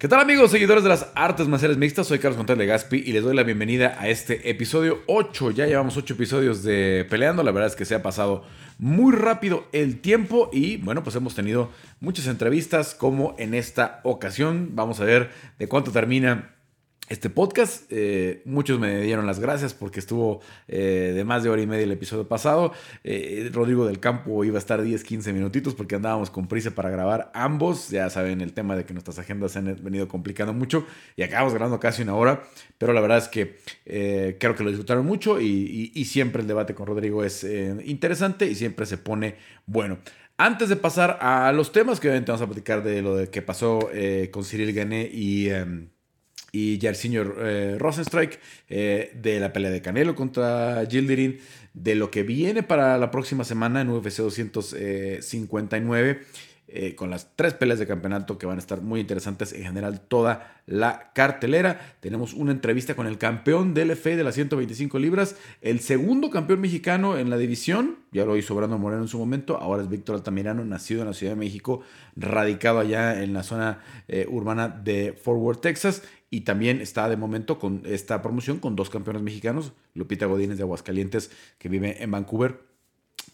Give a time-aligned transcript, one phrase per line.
[0.00, 2.06] ¿Qué tal amigos, seguidores de las artes marciales mixtas?
[2.06, 5.50] Soy Carlos Contreras Gaspi y les doy la bienvenida a este episodio 8.
[5.50, 7.42] Ya llevamos 8 episodios de Peleando.
[7.42, 8.42] La verdad es que se ha pasado
[8.78, 14.70] muy rápido el tiempo y bueno, pues hemos tenido muchas entrevistas como en esta ocasión.
[14.72, 16.54] Vamos a ver de cuánto termina
[17.10, 17.86] este podcast.
[17.90, 21.82] Eh, muchos me dieron las gracias porque estuvo eh, de más de hora y media
[21.82, 22.72] el episodio pasado.
[23.02, 26.88] Eh, Rodrigo del Campo iba a estar 10, 15 minutitos porque andábamos con prisa para
[26.88, 27.90] grabar ambos.
[27.90, 30.86] Ya saben el tema de que nuestras agendas se han venido complicando mucho
[31.16, 32.44] y acabamos grabando casi una hora.
[32.78, 33.58] Pero la verdad es que
[34.38, 37.44] creo que lo disfrutaron mucho y, y siempre el debate con Rodrigo es
[37.84, 39.34] interesante y siempre se pone
[39.66, 39.98] bueno.
[40.36, 43.42] Antes de pasar a los temas que obviamente vamos a platicar de lo de que
[43.42, 43.90] pasó
[44.30, 45.88] con Cyril Gané y em,
[46.52, 51.38] y ya el señor eh, Rosenstrike eh, de la pelea de Canelo contra Gilderin,
[51.74, 56.20] de lo que viene para la próxima semana en UFC 259.
[56.72, 60.02] Eh, con las tres peleas de campeonato que van a estar muy interesantes en general
[60.02, 61.96] toda la cartelera.
[61.98, 66.60] Tenemos una entrevista con el campeón del FE de las 125 libras, el segundo campeón
[66.60, 70.14] mexicano en la división, ya lo hizo Brando Moreno en su momento, ahora es Víctor
[70.14, 71.80] Altamirano, nacido en la Ciudad de México,
[72.14, 77.16] radicado allá en la zona eh, urbana de Fort Worth, Texas, y también está de
[77.16, 82.10] momento con esta promoción con dos campeones mexicanos, Lupita Godínez de Aguascalientes, que vive en
[82.12, 82.60] Vancouver,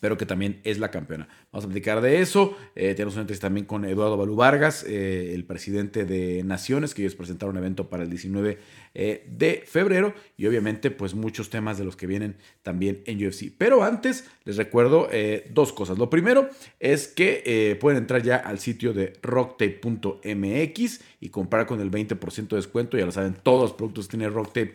[0.00, 1.28] pero que también es la campeona.
[1.52, 2.56] Vamos a platicar de eso.
[2.74, 7.02] Eh, tenemos una entrevista también con Eduardo Balú Vargas, eh, el presidente de Naciones, que
[7.02, 8.58] ellos presentaron un evento para el 19
[8.98, 13.52] eh, de febrero y obviamente pues muchos temas de los que vienen también en UFC.
[13.56, 15.08] Pero antes les recuerdo
[15.50, 15.98] dos cosas.
[15.98, 16.48] Lo primero
[16.80, 22.56] es que pueden entrar ya al sitio de rocktape.mx y comprar con el 20% de
[22.56, 22.96] descuento.
[22.96, 24.72] Ya lo saben, todos los productos tienen Rocktape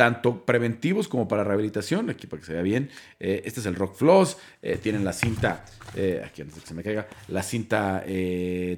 [0.00, 2.88] tanto preventivos como para rehabilitación, aquí para que se vea bien.
[3.18, 6.72] Eh, este es el Rock Floss, eh, tienen la cinta, eh, aquí antes que se
[6.72, 8.02] me caiga, la cinta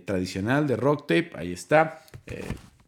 [0.04, 2.02] tradicional de Rock Tape, ahí está,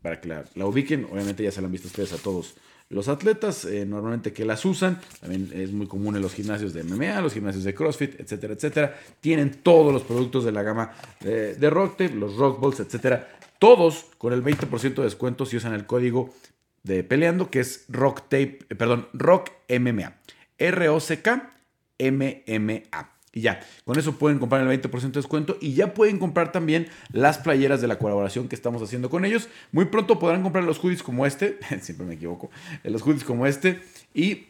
[0.05, 2.55] para que la, ubiquen, obviamente ya se la han visto ustedes a todos
[2.91, 7.22] los atletas, normalmente que las usan, también es muy común en los gimnasios de MMA,
[7.22, 11.97] los gimnasios de CrossFit, etcétera, etcétera, tienen todos los productos de la gama de Rock
[11.97, 13.26] Tape, los Rock Balls, etcétera,
[13.59, 16.34] todos con el 20% de descuento si usan el código
[16.82, 20.19] de peleando, que es Rock Tape, eh, perdón, Rock MMA.
[20.59, 21.54] R-O-C-K
[21.98, 23.13] M-M-A.
[23.34, 26.87] Y ya, con eso pueden comprar el 20% de descuento y ya pueden comprar también
[27.12, 29.49] las playeras de la colaboración que estamos haciendo con ellos.
[29.72, 32.50] Muy pronto podrán comprar los hoodies como este, siempre me equivoco,
[32.84, 33.81] eh, los hoodies como este
[34.15, 34.47] y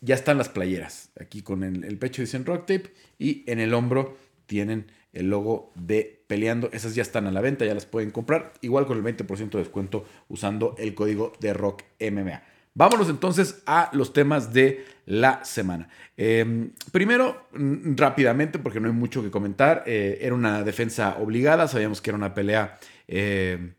[0.00, 1.10] ya están las playeras.
[1.20, 6.22] Aquí con el, pecho dicen Rock Tape y en el hombro tienen el logo de
[6.26, 6.70] Peleando.
[6.72, 8.52] Esas ya están a la venta, ya las pueden comprar.
[8.62, 12.42] Igual con el 20% de descuento usando el código de Rock MMA.
[12.78, 15.88] Vámonos entonces a los temas de la semana.
[16.16, 22.00] Em, primero, rápidamente, porque no hay mucho que comentar, eh, era una defensa obligada, sabíamos
[22.00, 22.78] que era una pelea,
[23.08, 23.72] eh,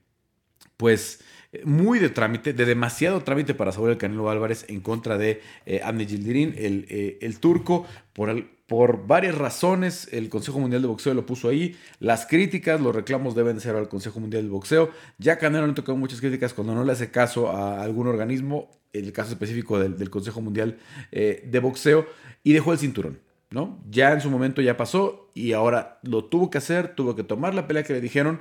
[0.76, 1.22] pues
[1.64, 5.82] muy de trámite, de demasiado trámite para Saúl el Canelo Álvarez en contra de eh,
[5.84, 10.08] Abne Gildirin, el, eh, el, turco, por, el, por varias razones.
[10.12, 11.76] El Consejo Mundial de Boxeo lo puso ahí.
[12.00, 14.92] Las críticas, los reclamos deben de ser al Consejo Mundial de Boxeo.
[15.18, 19.06] Ya Canelo le tocado muchas críticas cuando no le hace caso a algún organismo, en
[19.06, 20.78] el caso específico del, Consejo Mundial
[21.12, 22.06] eh, de Boxeo,
[22.44, 23.29] y dejó el cinturón.
[23.50, 23.82] ¿No?
[23.90, 27.56] Ya en su momento ya pasó y ahora lo tuvo que hacer, tuvo que tomar
[27.56, 28.40] la pelea que le dijeron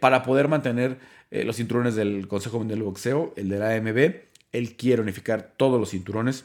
[0.00, 0.98] para poder mantener
[1.34, 4.14] eh, los cinturones del Consejo Mundial de Boxeo, el de la AMB.
[4.52, 6.44] Él quiere unificar todos los cinturones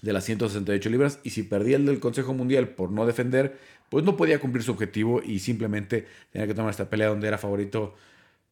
[0.00, 3.58] de las 168 libras y si perdía el del Consejo Mundial por no defender,
[3.90, 7.36] pues no podía cumplir su objetivo y simplemente tenía que tomar esta pelea donde era
[7.36, 7.94] favorito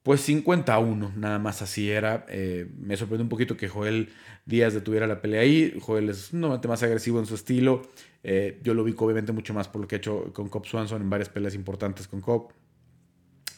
[0.04, 2.26] pues 51, nada más así era.
[2.28, 4.10] Eh, me sorprendió un poquito que Joel
[4.44, 5.74] Díaz detuviera la pelea ahí.
[5.80, 7.80] Joel es un más agresivo en su estilo.
[8.22, 11.00] Eh, yo lo ubico obviamente mucho más por lo que ha hecho con Cobb Swanson
[11.00, 12.52] en varias peleas importantes con Cobb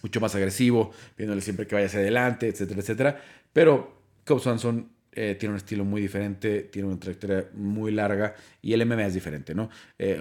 [0.04, 3.20] mucho más agresivo, pidiéndole siempre que vaya hacia adelante, etcétera, etcétera.
[3.52, 8.72] Pero Cobb Swanson eh, tiene un estilo muy diferente, tiene una trayectoria muy larga y
[8.72, 9.68] el MMA es diferente, ¿no?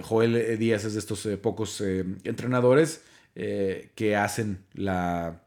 [0.02, 1.80] Joel Díaz es de estos pocos
[2.24, 5.45] entrenadores que hacen la,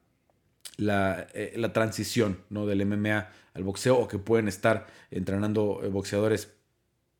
[0.79, 2.65] la, la, transición ¿no?
[2.65, 6.49] del MMA al boxeo o que pueden estar entrenando boxeadores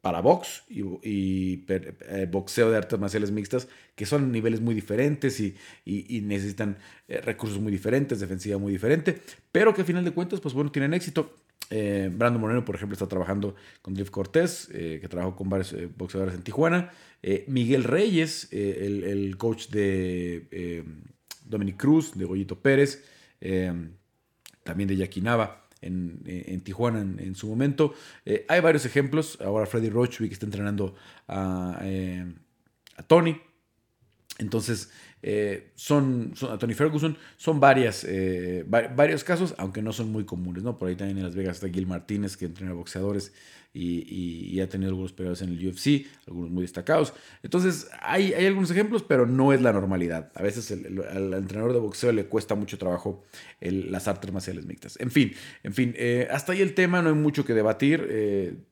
[0.01, 5.55] para box y, eh, boxeo de artes marciales mixtas, que son niveles muy diferentes y,
[6.21, 6.77] necesitan
[7.07, 9.21] eh, recursos muy diferentes, defensiva muy diferente,
[9.51, 11.35] pero que al final de cuentas, pues bueno, tienen éxito.
[11.71, 16.33] Eh, Brando Moreno, por ejemplo, está trabajando con Drift Cortés, que trabajó con varios boxeadores
[16.33, 16.91] en Tijuana.
[17.47, 20.83] Miguel Reyes, el, el, coach de
[21.45, 23.03] Dominic Cruz, de Goyito Pérez,
[24.63, 27.93] también de Yaquinaba en, Tijuana en, su momento.
[28.25, 29.39] Eh, hay varios ejemplos.
[29.41, 30.95] Ahora Freddy que está entrenando
[31.27, 31.79] a,
[32.97, 33.41] a Tony.
[34.39, 34.89] Entonces,
[35.21, 40.63] eh, son, son, Tony Ferguson, son varias, eh, varios casos, aunque no son muy comunes,
[40.63, 40.79] ¿no?
[40.79, 43.33] Por ahí también en Las Vegas está Gil Martínez, que entrena boxeadores
[43.73, 47.13] y, y, ha tenido algunos peleadores en el UFC, algunos muy destacados.
[47.43, 50.31] Entonces, hay, hay algunos ejemplos, pero no es la normalidad.
[50.35, 53.23] A veces el, al entrenador de boxeo le cuesta mucho trabajo
[53.59, 54.97] el, las artes marciales mixtas.
[55.01, 55.33] En fin,
[55.63, 58.65] en fin, eh, hasta ahí el tema, no hay mucho que debatir.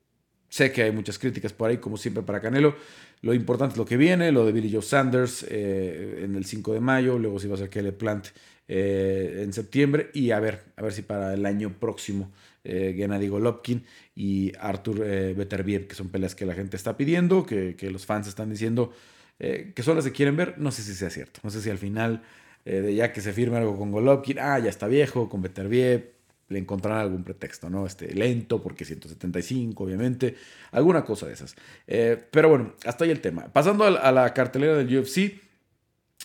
[0.49, 2.75] Sé que hay muchas críticas por ahí, como siempre para Canelo.
[3.21, 6.73] Lo importante es lo que viene, lo de Billy Joe Sanders eh, en el 5
[6.73, 8.27] de mayo, luego si va a ser Kelly Plant
[8.69, 12.33] eh, en septiembre y a ver, a ver si para el año próximo
[12.65, 17.45] eh, Gennady Golovkin y Arthur eh, Beterbiev, que son peleas que la gente está pidiendo,
[17.45, 18.94] que, que los fans están diciendo
[19.39, 21.77] que son las que quieren ver, no sé si sea cierto, no sé si al
[21.77, 22.23] final
[22.65, 26.11] ya que se firme algo con Golovkin, ah, ya está viejo, con Beterbiev,
[26.49, 27.85] le encontrarán algún pretexto, ¿no?
[27.85, 30.35] Este, lento, porque 175, obviamente,
[30.71, 31.55] alguna cosa de esas.
[31.88, 33.51] Eh, pero bueno, hasta ahí el tema.
[33.51, 35.39] Pasando a, la cartelera del UFC,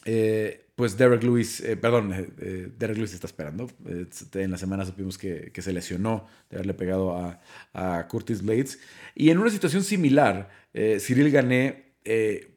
[0.04, 2.10] eh, pues Derek Lewis, eh, perdón,
[2.78, 3.68] Derek Lewis está esperando.
[3.84, 7.40] en la semana supimos que, que, se lesionó de haberle pegado a,
[7.72, 8.78] a, Curtis Blades.
[9.14, 11.92] Y en una situación similar, Cyril Gané,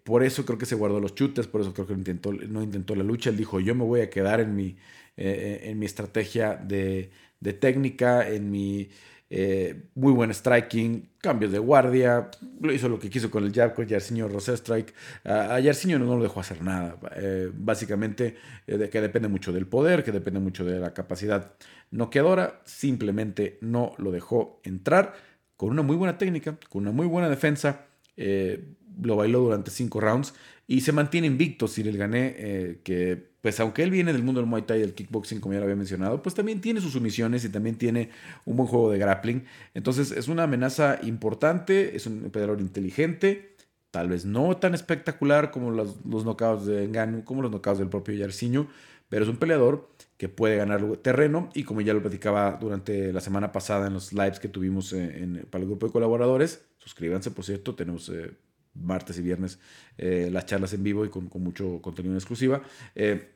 [0.03, 3.03] por eso creo que se guardó los chutes, por eso creo que no intentó, la
[3.03, 3.31] lucha.
[3.31, 4.77] Él dijo, yo me voy a quedar en mi,
[5.17, 7.11] en mi estrategia de
[7.45, 8.89] de técnica, en mi
[9.29, 12.29] eh, muy buen striking, cambios de guardia,
[12.61, 14.93] lo hizo lo que quiso con el jab, con Yarcinho Rosé Strike.
[15.23, 16.97] A, Yarcinho no, lo dejó hacer nada.
[17.15, 18.35] Eh, básicamente,
[18.67, 21.53] eh, de que depende mucho del poder, que depende mucho de la capacidad
[21.91, 25.13] noqueadora, simplemente no lo dejó entrar
[25.57, 27.85] con una muy buena técnica, con una muy buena defensa.
[28.15, 30.33] lo bailó durante cinco rounds
[30.67, 34.63] y se mantiene invicto Cyril Gané, que pues aunque él viene del mundo del Muay
[34.63, 37.77] Thai del kickboxing, como ya lo había mencionado, pues también tiene sus sumisiones y también
[37.77, 38.09] tiene
[38.43, 39.45] un buen juego de grappling.
[39.75, 43.55] Entonces es una amenaza importante, es un peleador inteligente,
[43.91, 47.87] tal vez no tan espectacular como los, los knockouts de Engano, como los knockouts del
[47.89, 48.67] propio Yarciño,
[49.09, 53.21] pero es un peleador que puede ganar terreno y como ya lo platicaba durante la
[53.21, 57.45] semana pasada en los lives que tuvimos en, para el grupo de colaboradores, suscríbanse por
[57.45, 58.09] cierto, tenemos...
[58.09, 58.31] Eh,
[58.75, 59.59] martes y viernes
[59.97, 62.61] eh, las charlas en vivo y con, mucho contenido en exclusiva.
[62.93, 63.34] Eh,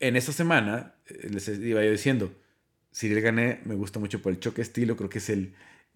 [0.00, 2.32] en esta semana, eh, les iba yo diciendo,
[2.94, 5.54] Cyril Gané me gusta mucho por el choque estilo, creo que es el,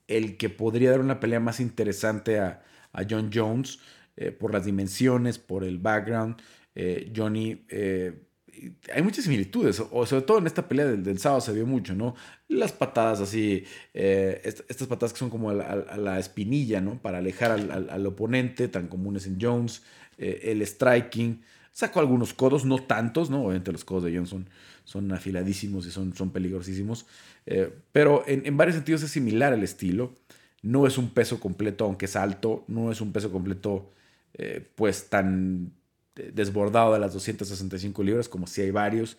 [0.09, 2.63] el que podría dar una pelea más interesante a,
[3.09, 3.79] John Jones
[4.19, 6.37] eh, por las dimensiones, por el background.
[6.75, 11.65] Eh, Johnny, hay muchas similitudes, o sobre todo en esta pelea del, sábado se vio
[11.67, 12.15] mucho, ¿no?
[12.49, 13.65] Las patadas así,
[13.95, 17.01] estas patadas que son como a la, espinilla, ¿no?
[17.01, 19.83] Para alejar al, al, oponente, tan comunes en Jones,
[20.19, 21.41] el striking.
[21.73, 23.45] Sacó algunos codos, no tantos, ¿no?
[23.45, 24.47] Obviamente los codos de Johnson
[24.85, 27.07] son afiladísimos y son, son peligrosísimos.
[27.47, 30.13] Eh, pero en, varios sentidos es similar al estilo.
[30.61, 32.65] No es un peso completo, aunque es alto.
[32.69, 33.91] No es un peso completo,
[34.35, 35.73] eh, pues, tan
[36.15, 39.17] desbordado de las 265 libras, como si hay varios.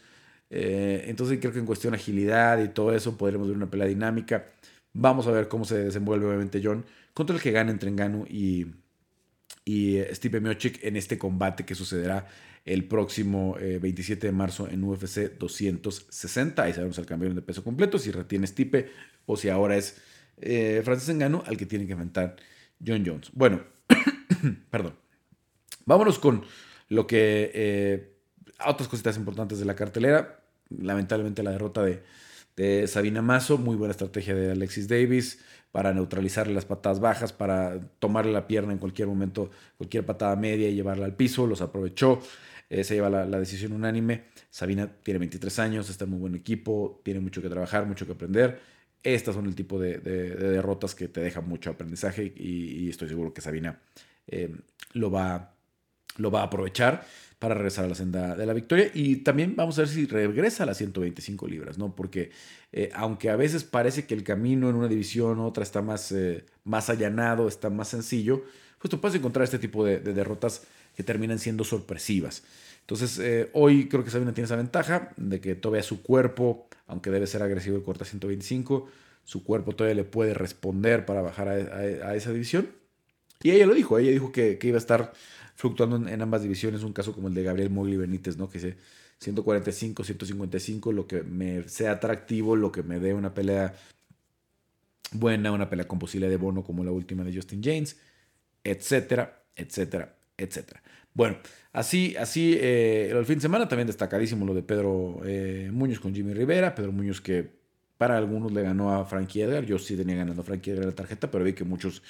[0.52, 3.88] Eh, entonces creo que en cuestión de agilidad y todo eso podremos ver una pelea
[3.88, 4.46] dinámica.
[4.94, 6.86] Vamos a ver cómo se desenvuelve obviamente John
[7.16, 8.68] contra el que gana entre Engano y,
[9.66, 12.28] y eh, Steve Miocic en este combate que sucederá
[12.66, 16.64] el próximo 27 eh, de marzo en UFC 260.
[16.64, 18.90] Ahí sabemos al campeón de peso completo, si retiene Stipe
[19.26, 19.98] o si ahora es
[20.38, 22.38] eh, Francis Engano al que tiene que enfrentar
[22.86, 23.30] John Jones.
[23.34, 23.64] Bueno,
[24.70, 24.96] perdón.
[25.86, 26.44] Vámonos con
[26.90, 27.52] lo que...
[27.54, 28.10] Eh,
[28.66, 30.40] otras cositas importantes de la cartelera.
[30.70, 32.02] Lamentablemente la derrota de,
[32.56, 35.40] de Sabina Mazo, muy buena estrategia de Alexis Davis
[35.74, 40.70] para neutralizarle las patadas bajas, para tomarle la pierna en cualquier momento, cualquier patada media
[40.70, 42.22] y llevarla al piso, los aprovechó,
[42.70, 44.26] eh, se lleva la, decisión unánime.
[44.52, 48.12] Sabina tiene 23 años, está en muy buen equipo, tiene mucho que trabajar, mucho que
[48.12, 48.62] aprender.
[49.02, 53.42] Estas son el tipo de, derrotas que te dejan mucho aprendizaje y, estoy seguro que
[53.42, 53.82] Sabina
[54.28, 54.56] eh,
[54.94, 55.56] lo, va,
[56.18, 57.04] lo va a aprovechar
[57.44, 58.90] para regresar a la senda de la victoria.
[58.94, 61.94] Y también vamos a ver si regresa a las 125 libras, ¿no?
[61.94, 62.32] Porque
[62.72, 66.14] eh, aunque a veces parece que el camino en una división u otra está más,
[66.14, 68.46] eh, más allanado, está más sencillo,
[68.80, 70.62] pues tú puedes encontrar este tipo de, derrotas
[70.96, 72.44] que terminan siendo sorpresivas.
[72.80, 77.10] Entonces, eh, hoy creo que Sabina tiene esa ventaja de que todavía su cuerpo, aunque
[77.10, 78.88] debe ser agresivo y corta 125,
[79.26, 82.70] su cuerpo todavía le puede responder para bajar a, esa división.
[83.42, 85.12] Y ella lo dijo, ella dijo que, que iba a estar
[85.56, 88.50] fluctuando en, ambas divisiones, un caso como el de Gabriel Mogli Benítez, ¿no?
[88.50, 88.78] Que dice
[89.20, 93.74] 145, 155, lo que me sea atractivo, lo que me dé una pelea
[95.12, 97.98] buena, una pelea con posibilidad de bono como la última de Justin James,
[98.64, 100.82] etcétera, etcétera, etcétera.
[101.14, 101.38] Bueno,
[101.74, 106.14] así, así eh, el fin de semana también destacadísimo lo de Pedro eh, Muñoz con
[106.14, 106.74] Jimmy Rivera.
[106.74, 107.48] Pedro Muñoz que
[107.98, 109.66] para algunos le ganó a Frankie Edgar.
[109.66, 112.02] Yo sí tenía ganando a Frankie Edgar la tarjeta, pero vi que muchos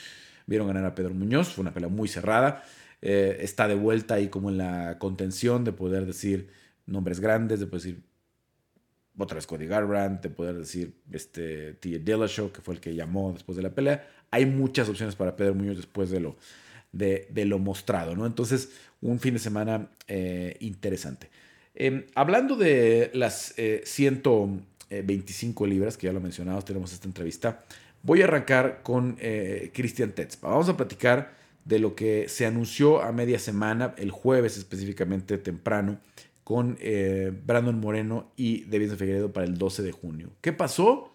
[0.46, 1.50] vieron ganar a Pedro Muñoz.
[1.50, 2.64] Fue una pelea muy cerrada.
[3.06, 6.48] Eh, está de vuelta ahí como en la contención de poder decir
[6.86, 8.04] nombres grandes, de poder decir
[9.18, 12.00] otra vez Cody Garbrandt, de poder decir este T.
[12.00, 14.08] Dillashaw, que fue el que llamó después de la pelea.
[14.32, 16.38] Hay muchas opciones para Pedro Muñoz después de lo,
[16.94, 18.26] de, lo mostrado, ¿no?
[18.26, 21.30] Entonces, un fin de semana eh, interesante.
[21.76, 27.66] Em, hablando de las 125 libras, que ya lo mencionamos, tenemos esta entrevista,
[28.02, 30.48] voy a arrancar con eh, Christian Tetzpa.
[30.48, 36.00] Vamos a platicar de lo que se anunció a media semana, el jueves específicamente temprano,
[36.44, 40.30] con eh, Brandon Moreno y Davidson Figueredo para el 12 de junio.
[40.42, 41.14] ¿Qué pasó?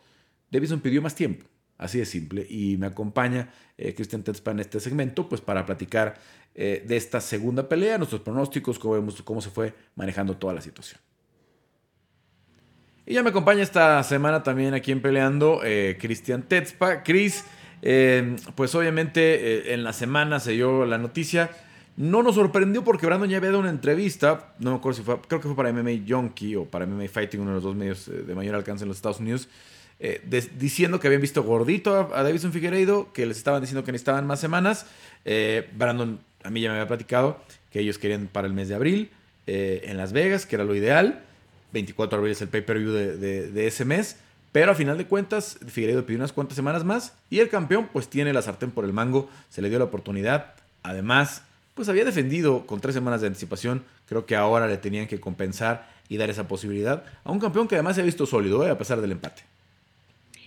[0.51, 1.45] Davidson pidió más tiempo,
[1.77, 6.19] así de simple, y me acompaña eh, Christian Tetzpa en este segmento, pues para platicar
[6.55, 10.63] eh, de esta segunda pelea, nuestros pronósticos, cómo, vemos, cómo se fue manejando toda la
[10.63, 11.01] situación.
[13.05, 15.63] Y ya me acompaña esta semana también aquí en Peleando
[15.99, 17.03] Christian Tetzpa.
[17.81, 21.51] Chris, pues obviamente en la semana se dio la noticia
[21.99, 25.21] no nos sorprendió porque Brandon ya había dado una entrevista, no me acuerdo si fue,
[25.27, 28.07] creo que fue para MMA Junkie o para MMA Fighting, uno de los dos medios
[28.07, 29.49] eh, de mayor alcance en los Estados Unidos,
[29.99, 30.23] eh,
[30.57, 34.39] diciendo que habían visto gordito a, Davidson Figueiredo, que les estaban diciendo que necesitaban más
[34.39, 34.87] semanas.
[35.25, 37.41] Eh, Brandon a mí ya me había platicado
[37.73, 39.11] que ellos querían para el mes de abril
[39.47, 41.25] en Las Vegas, que era lo ideal.
[41.73, 44.19] 24 de abril es el pay-per-view de, de, ese mes.
[44.59, 48.09] Pero a final de cuentas, Figueiredo pidió unas cuantas semanas más y el campeón pues
[48.09, 50.55] tiene la sartén por el mango, se le dio la oportunidad.
[50.83, 53.85] Además, pues había defendido con tres semanas de anticipación.
[54.09, 57.77] Creo que ahora le tenían que compensar y dar esa posibilidad a un campeón que
[57.77, 58.71] además se ha visto sólido, ¿eh?
[58.71, 59.43] a pesar del empate.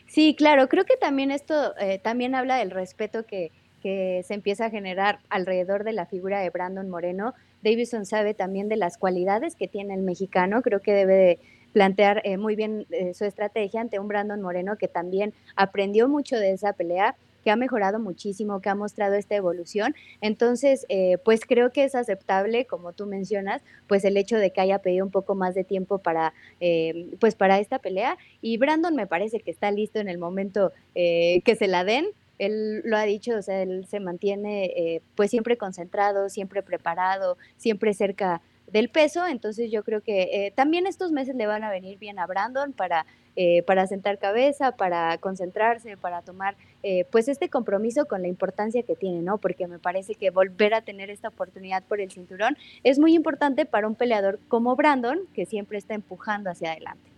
[0.08, 4.66] Sí, claro, creo que también esto eh, también habla del respeto que, que se empieza
[4.66, 7.34] a generar alrededor de la figura de Brandon Moreno.
[7.64, 11.40] Davison sabe también de las cualidades que tiene el mexicano, creo que debe de
[11.74, 16.52] plantear eh, muy bien su estrategia ante un Brandon Moreno que también aprendió mucho de
[16.52, 19.96] esa pelea que ha mejorado muchísimo, que ha mostrado esta evolución.
[20.22, 24.62] Entonces, eh, pues creo que es aceptable, como tú mencionas, pues el hecho de que
[24.62, 28.18] haya pedido un poco más de tiempo para, eh, pues para esta pelea.
[28.42, 32.06] Y Brandon me parece que está listo en el momento eh, que se la den.
[32.38, 37.94] Él lo ha dicho, o sea, él se mantiene pues siempre concentrado, siempre preparado, siempre
[37.94, 42.20] cerca del peso, entonces yo creo que también estos meses le van a venir bien
[42.20, 43.06] a Brandon para
[43.38, 48.84] eh, para sentar cabeza, para concentrarse, para tomar eh, pues este compromiso con la importancia
[48.84, 49.38] que tiene, ¿no?
[49.38, 53.66] Porque me parece que volver a tener esta oportunidad por el cinturón es muy importante
[53.66, 57.10] para un peleador como Brandon, que siempre está empujando hacia adelante.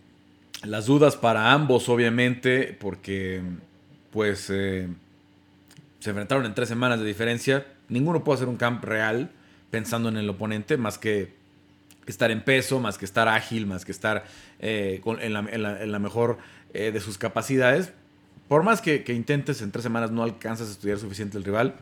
[0.62, 3.42] Las dudas para ambos, obviamente, porque
[4.12, 4.86] pues eh,
[5.98, 7.66] se enfrentaron en tres semanas de diferencia.
[7.88, 9.32] Ninguno puede hacer un camp real
[9.72, 11.32] pensando en el oponente, más que
[12.10, 14.24] estar en peso, más que estar ágil, más que estar
[14.58, 16.38] eh, en, la, mejor
[16.72, 17.92] eh, de sus capacidades.
[18.48, 21.74] Por más que, intentes en tres semanas no alcanzas a estudiar suficiente el rival,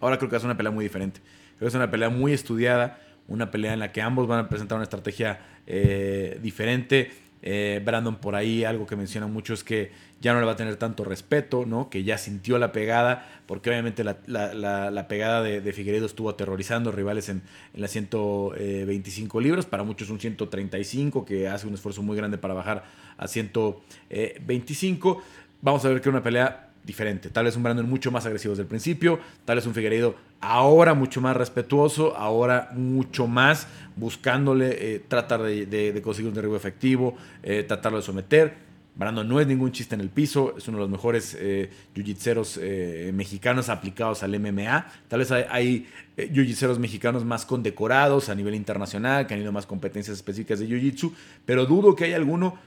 [0.00, 1.20] ahora creo que es una pelea muy diferente.
[1.20, 4.48] Creo que es una pelea muy estudiada, una pelea en la que ambos van a
[4.48, 7.10] presentar una estrategia eh, diferente.
[7.42, 10.76] Brandon por ahí, algo que menciona mucho es que ya no le va a tener
[10.76, 11.88] tanto respeto, ¿no?
[11.88, 17.42] Que ya sintió la pegada, porque obviamente la, pegada de, Figueredo estuvo aterrorizando rivales en,
[17.74, 22.54] en las 125 libras, para muchos un 135, que hace un esfuerzo muy grande para
[22.54, 22.84] bajar
[23.16, 25.22] a 125.
[25.62, 27.30] Vamos a ver que una pelea diferente.
[27.30, 30.94] Tal vez un Brandon mucho más agresivo desde el principio, tal vez un Figueiredo ahora
[30.94, 37.64] mucho más respetuoso, ahora mucho más buscándole eh, tratar de, conseguir un derribo efectivo, eh,
[37.64, 38.70] tratarlo de someter
[39.00, 42.58] Brandon no es ningún chiste en el piso, es uno de los mejores eh, jiu-jitseros
[42.60, 44.86] eh, mexicanos aplicados al MMA.
[45.08, 45.86] Tal vez hay, hay
[46.18, 51.12] jiu-jitseros mexicanos más condecorados a nivel internacional, que han ido más competencias específicas de jiu-jitsu,
[51.46, 52.58] pero dudo que haya alguno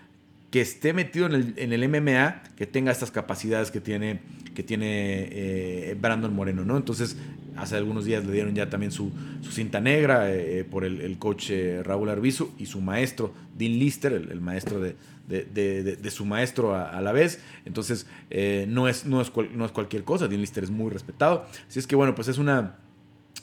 [0.53, 4.19] que esté metido en el, MMA que tenga estas capacidades que tiene,
[4.53, 6.77] que tiene eh, Brandon Moreno, ¿no?
[6.77, 7.17] Entonces,
[7.57, 9.11] hace algunos días le dieron ya también su,
[9.49, 10.29] cinta negra
[10.69, 11.49] por el, coach
[11.81, 14.95] Raúl Arbizu y su maestro, Dean Lister, el maestro de,
[15.27, 17.39] de, su maestro a, la vez.
[17.65, 20.27] Entonces, eh, no, es, no, es no es cualquier cosa.
[20.27, 21.47] Dean Lister es muy respetado.
[21.67, 22.75] Así es que, bueno, pues es una.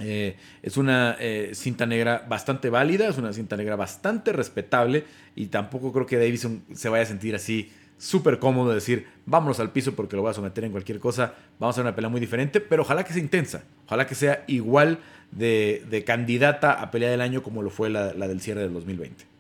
[0.01, 5.05] Eh, es una eh, cinta negra bastante válida, es una cinta negra bastante respetable
[5.37, 9.61] y tampoco creo que Davison se vaya a sentir así súper cómodo de decir, vámonos
[9.61, 12.21] al piso porque lo voy a someter en cualquier cosa, vamos a una pelea muy
[12.21, 17.21] diferente, pero ojalá que sea intensa, ojalá que sea igual de, candidata a pelea del
[17.21, 19.31] año como lo fue la, la del cierre del 2020.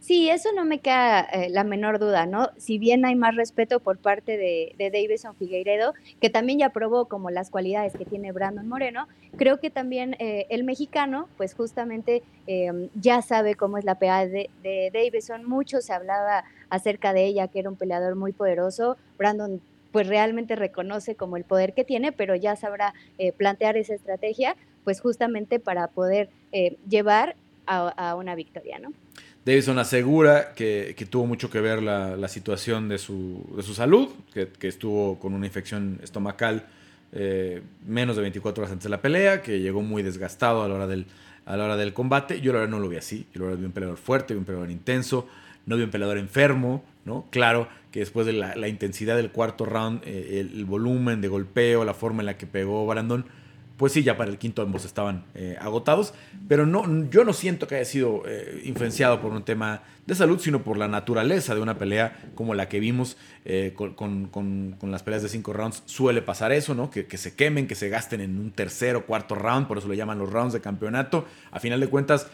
[0.00, 2.50] Sí, eso no me queda eh, la menor duda, ¿no?
[2.56, 7.04] Si bien hay más respeto por parte de, de Davison Figueiredo, que también ya probó
[7.04, 12.22] como las cualidades que tiene Brandon Moreno, creo que también eh, el mexicano, pues justamente
[12.46, 15.44] em, ya sabe cómo es la pelea de, de Davison.
[15.44, 18.96] Mucho se hablaba acerca de ella, que era un peleador muy poderoso.
[19.18, 19.60] Brandon
[19.92, 24.56] pues realmente reconoce como el poder que tiene, pero ya sabrá eh, plantear esa estrategia.
[24.84, 28.92] pues justamente para poder eh, llevar a, una victoria, ¿no?
[29.44, 34.50] Davison asegura que, tuvo mucho que ver la, situación de su, de su salud, que,
[34.68, 36.66] estuvo con una infección estomacal
[37.12, 40.74] eh, menos de 24 horas antes de la pelea, que llegó muy desgastado a la
[40.74, 41.06] hora del,
[41.46, 42.40] a la hora del combate.
[42.40, 43.26] Yo la verdad no lo vi así.
[43.32, 45.26] Yo la verdad vi un peleador fuerte, vi un peleador intenso,
[45.66, 47.26] no vi un peleador enfermo, ¿no?
[47.30, 51.94] Claro que después de la, intensidad del cuarto round, eh, el, volumen de golpeo, la
[51.94, 53.24] forma en la que pegó Brandon,
[53.80, 56.12] pues sí, ya para el quinto ambos estaban eh, agotados,
[56.48, 60.38] pero no, yo no siento que haya sido eh, influenciado por un tema de salud,
[60.38, 65.22] sino por la naturaleza de una pelea como la que vimos eh, con, las peleas
[65.22, 65.82] de cinco rounds.
[65.86, 66.90] Suele pasar eso, ¿no?
[66.90, 69.88] Que, que, se quemen, que se gasten en un tercer o cuarto round, por eso
[69.88, 71.24] le llaman los rounds de campeonato.
[71.50, 72.26] A final de cuentas,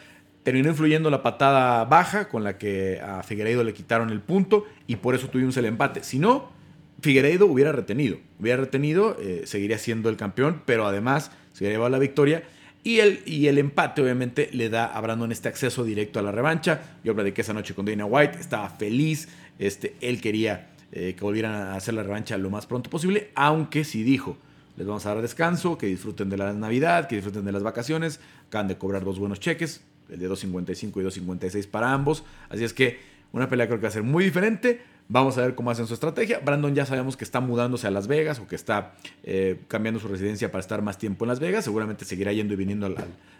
[0.42, 4.96] terminó influyendo la patada baja con la que a Figueiredo le quitaron el punto y
[4.96, 6.02] por eso tuvimos el empate.
[6.02, 6.55] Si no,
[7.00, 8.18] Figueiredo hubiera retenido.
[8.40, 12.44] Hubiera retenido, eh, seguiría siendo el campeón, pero además se hubiera llevado la victoria.
[12.82, 16.32] Y el, y el empate, obviamente, le da a Brandon este acceso directo a la
[16.32, 16.98] revancha.
[17.02, 19.28] Yo platiqué esa noche con Dana White, estaba feliz.
[19.58, 23.82] Este, él quería eh, que volvieran a hacer la revancha lo más pronto posible, aunque
[23.84, 24.36] sí dijo:
[24.76, 28.20] les vamos a dar descanso, que disfruten de la Navidad, que disfruten de las vacaciones.
[28.48, 32.24] Acaban de cobrar dos buenos cheques, el de 2.55 y 2.56 para ambos.
[32.50, 33.00] Así es que
[33.32, 35.94] una pelea creo que va a ser muy diferente Vamos a ver cómo hacen su
[35.94, 36.40] estrategia.
[36.40, 40.08] Brandon ya sabemos que está mudándose a Las Vegas o que está eh, cambiando su
[40.08, 41.64] residencia para estar más tiempo en Las Vegas.
[41.64, 42.96] Seguramente seguirá yendo y viniendo al,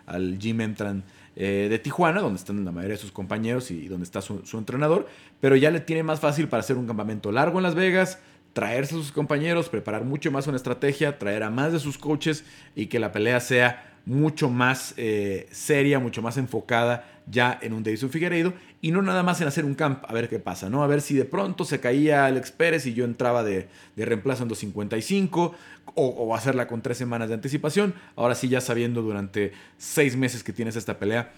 [0.06, 1.02] al, Gym Entran
[1.34, 5.08] eh, de Tijuana, donde están la mayoría de sus compañeros y, donde está su, entrenador.
[5.40, 8.20] Pero ya le tiene más fácil para hacer un campamento largo en Las Vegas,
[8.56, 12.42] traerse a sus compañeros, preparar mucho más una estrategia, traer a más de sus coaches
[12.74, 17.82] y que la pelea sea mucho más eh, seria, mucho más enfocada ya en un
[17.82, 20.82] Davison Figueiredo y no nada más en hacer un camp a ver qué pasa, ¿no?
[20.82, 24.44] A ver si de pronto se caía Alex Pérez y yo entraba de, de reemplazo
[24.44, 25.54] en 255
[25.94, 27.92] o, o, hacerla con tres semanas de anticipación.
[28.14, 31.30] Ahora sí, ya sabiendo durante seis meses que tienes esta pelea,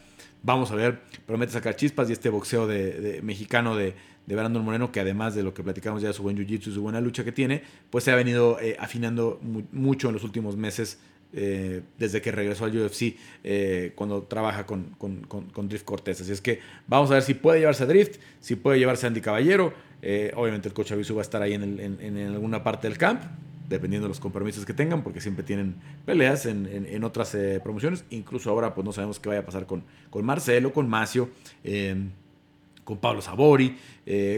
[0.43, 3.95] vamos a ver, promete sacar chispas y este boxeo de, mexicano de,
[4.29, 6.75] de Brandon Moreno, que además de lo que platicamos ya de su buen jiu-jitsu y
[6.75, 9.41] su buena lucha que tiene, pues se ha venido eh, afinando
[9.73, 10.99] mucho en los últimos meses
[11.33, 14.95] eh, desde que regresó al UFC eh, cuando trabaja con,
[15.69, 16.21] Drift Cortés.
[16.21, 19.09] Así es que vamos a ver si puede llevarse a Drift, si puede llevarse a
[19.09, 19.73] Andy Caballero.
[20.37, 23.23] Obviamente el coach Avisu va a estar ahí en, alguna parte del camp,
[23.67, 28.05] dependiendo de los compromisos que tengan, porque siempre tienen peleas en, otras promociones.
[28.11, 31.31] Incluso ahora pues no sabemos qué vaya a pasar con, con Marcelo, con Macio
[32.89, 33.77] con Pablo Sabori,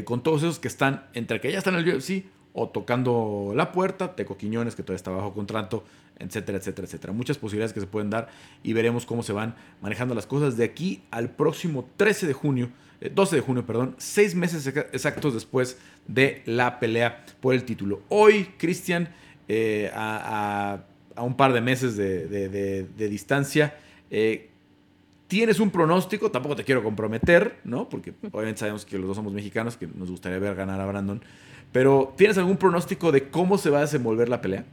[0.05, 3.71] con todos esos que están entre que ya están en el UFC o tocando la
[3.71, 5.85] puerta, Teco Quiñones, que todavía está bajo contrato,
[6.19, 7.13] etcétera, etcétera, etcétera.
[7.13, 8.29] Muchas posibilidades que se pueden dar
[8.65, 12.71] y veremos cómo se van manejando las cosas de aquí al próximo 13 de junio,
[13.01, 18.03] 12 eh, de junio, perdón, seis meses exactos después de la pelea por el título.
[18.09, 19.09] Hoy, Cristian,
[19.49, 20.83] eh, a,
[21.17, 23.77] un par de meses de, distancia,
[24.11, 24.50] eh,
[25.31, 27.89] tienes un pronóstico, tampoco te quiero comprometer, ¿no?
[27.89, 31.23] Porque obviamente sabemos que los dos somos mexicanos, que nos gustaría ver ganar a Brandon.
[31.71, 34.65] Pero, ¿tienes algún pronóstico de cómo se va a desenvolver la pelea?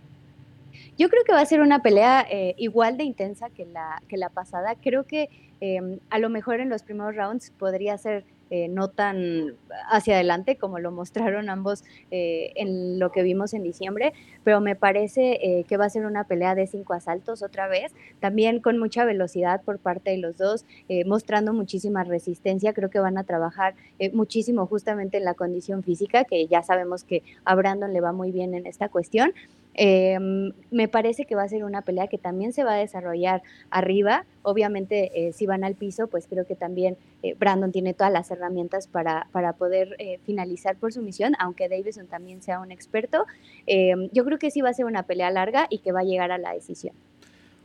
[0.98, 4.18] Yo creo que va a ser una pelea eh, igual de intensa que la, que
[4.18, 4.74] la pasada.
[4.82, 5.30] Creo que
[5.62, 9.56] em, a lo mejor en los primeros rounds podría ser eh, no tan
[9.90, 14.76] hacia adelante como lo mostraron ambos eh, en lo que vimos en diciembre, pero me
[14.76, 19.06] parece que va a ser una pelea de cinco asaltos otra vez, también con mucha
[19.06, 20.66] velocidad por parte de los dos,
[21.06, 23.76] mostrando muchísima resistencia, creo que van a trabajar
[24.14, 28.32] muchísimo justamente en la condición física, que ya sabemos que a Brandon le va muy
[28.32, 29.34] bien en esta cuestión.
[29.80, 33.44] Em, me parece que va a ser una pelea que también se va a desarrollar
[33.70, 34.26] arriba.
[34.42, 38.32] Obviamente, eh, si van al piso, pues creo que también eh, Brandon tiene todas las
[38.32, 43.26] herramientas para, para poder eh, finalizar por su misión, aunque Davison también sea un experto.
[43.68, 46.04] Em, yo creo que sí va a ser una pelea larga y que va a
[46.04, 46.96] llegar a la decisión.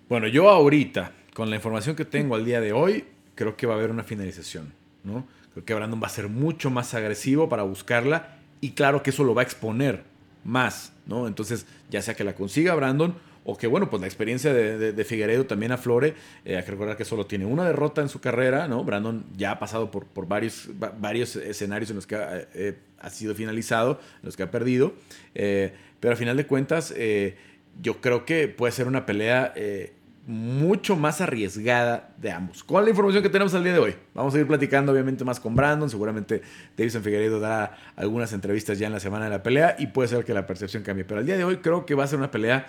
[0.08, 3.74] Bueno, yo ahorita, con la información que tengo al día de hoy, creo que va
[3.74, 5.24] a haber una finalización, ¿no?
[5.52, 9.24] Creo que Brandon va a ser mucho más agresivo para buscarla y claro que eso
[9.24, 10.02] lo va a exponer
[10.44, 11.26] más, ¿no?
[11.26, 15.04] Entonces, ya sea que la consiga Brandon o que, bueno, pues la experiencia de, de,
[15.04, 16.14] Figueredo también aflore.
[16.44, 18.84] Eh, hay que recordar que solo tiene una derrota en su carrera, ¿no?
[18.84, 23.10] Brandon ya ha pasado por, por varios, varios escenarios en los que ha, eh, ha,
[23.10, 24.94] sido finalizado, en los que ha perdido.
[25.34, 26.94] Eh, pero al final de cuentas,
[27.80, 29.54] yo creo que puede ser una pelea
[30.26, 32.62] mucho más arriesgada de ambos.
[32.62, 35.40] Con la información que tenemos al día de hoy, vamos a ir platicando obviamente más
[35.40, 36.42] con Brandon, seguramente
[36.76, 40.24] Davison Figueiredo da algunas entrevistas ya en la semana de la pelea y puede ser
[40.24, 42.30] que la percepción cambie, pero al día de hoy creo que va a ser una
[42.30, 42.66] pelea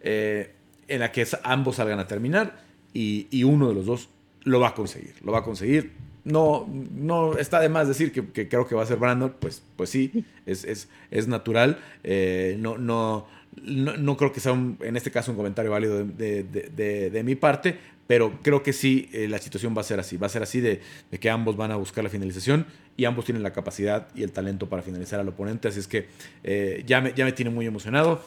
[0.00, 0.54] eh,
[0.88, 2.56] en la que ambos salgan a terminar
[2.92, 4.08] y, uno de los dos
[4.42, 5.92] lo va a conseguir, lo va a conseguir.
[6.24, 9.90] No, no está de más decir que, creo que va a ser Brandon, pues, pues
[9.90, 11.78] sí, es, es, es natural.
[12.02, 13.26] Eh, no, no,
[13.62, 18.62] no, creo que sea en este caso un comentario válido de, mi parte, pero creo
[18.62, 20.16] que sí eh, la situación va a ser así.
[20.16, 20.80] Va a ser así de,
[21.20, 22.66] que ambos van a buscar la finalización
[22.96, 25.68] y ambos tienen la capacidad y el talento para finalizar al oponente.
[25.68, 26.08] Así es que
[26.44, 28.22] eh, ya, me, ya me tiene muy emocionado.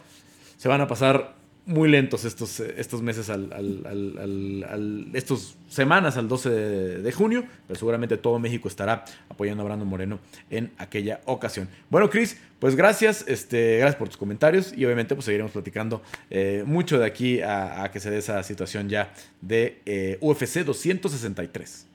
[0.58, 1.39] Se van a pasar
[1.70, 8.18] muy lentos estos, estos meses, al, al, estos semanas al 12 de, junio, pero seguramente
[8.18, 11.70] todo México estará apoyando a Brandon Moreno en aquella ocasión.
[11.92, 16.02] Bueno, Chris, pues gracias, este, gracias por tus comentarios y obviamente pues seguiremos platicando
[16.32, 21.86] eh, mucho de aquí a, que se dé esa situación ya de eh, UFC 263.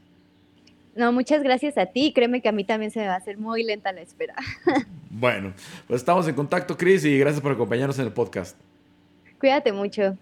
[0.94, 2.12] No, muchas gracias a ti.
[2.14, 4.36] Créeme que a mí también se me va a hacer muy lenta la espera.
[5.10, 5.52] bueno,
[5.88, 8.56] pues estamos en contacto, Chris, y gracias por acompañarnos en el podcast.
[9.44, 10.16] Cuídate mucho.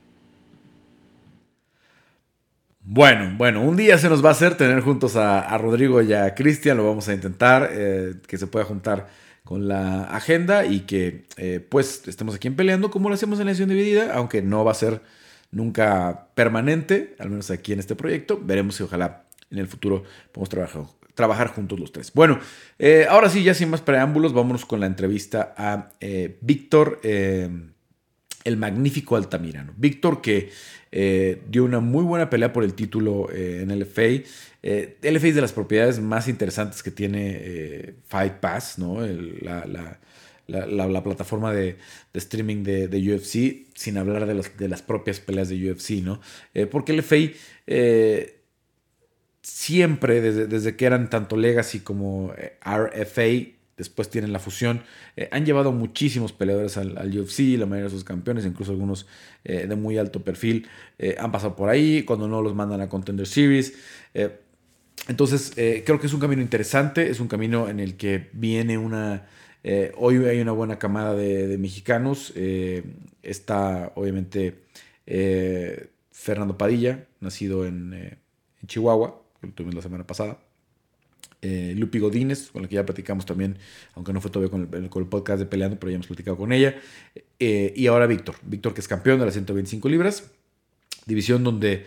[2.81, 6.35] Bueno, bueno, un día se nos va a hacer tener juntos a, Rodrigo y a
[6.35, 9.07] Cristian, lo vamos a intentar, eh, que se pueda juntar
[9.45, 13.45] con la agenda y que eh, pues estemos aquí en peleando como lo hacemos en
[13.45, 15.03] la edición dividida, aunque no va a ser
[15.53, 20.49] nunca permanente, al menos aquí en este proyecto, veremos si ojalá en el futuro podemos
[20.49, 20.83] trabajar,
[21.15, 22.13] trabajar juntos los tres.
[22.13, 22.41] Bueno,
[22.77, 25.91] eh, ahora sí, ya sin más preámbulos, vámonos con la entrevista a
[26.41, 26.99] Víctor
[28.45, 29.73] el magnífico Altamirano.
[29.77, 30.51] Víctor que
[30.91, 34.25] eh, dio una muy buena pelea por el título eh, en el FA.
[34.63, 39.01] Eh, es de las propiedades más interesantes que tiene Fight Pass, ¿no?
[39.01, 41.79] la, plataforma de,
[42.13, 46.21] streaming de, UFC, sin hablar de, de, las propias peleas de UFC, ¿no?
[46.71, 47.17] porque el FA
[49.43, 52.33] siempre, desde, desde, que eran tanto Legacy como
[52.65, 54.83] RFA, después tienen la fusión.
[55.17, 59.07] Eh, han llevado muchísimos peleadores al, UFC, la mayoría de sus campeones, incluso algunos
[59.45, 60.69] eh, de muy alto perfil,
[60.99, 63.75] eh, han pasado por ahí, cuando no los mandan a Contender Series.
[65.09, 65.53] entonces,
[65.85, 69.27] creo que es un camino interesante, es un camino en el que viene una...
[69.97, 72.33] hoy hay una buena camada de, mexicanos.
[73.23, 74.63] está, obviamente,
[76.13, 80.39] Fernando Padilla, nacido en, en Chihuahua, que lo tuvimos la semana pasada.
[81.45, 83.59] Eh, Lupi Godínez, con la que ya platicamos también,
[83.95, 86.77] aunque no fue todavía con el, podcast de Peleando, pero ya hemos platicado con ella.
[87.41, 90.31] Eh, y ahora Víctor, Víctor que es campeón de las 125 libras,
[91.05, 91.87] división donde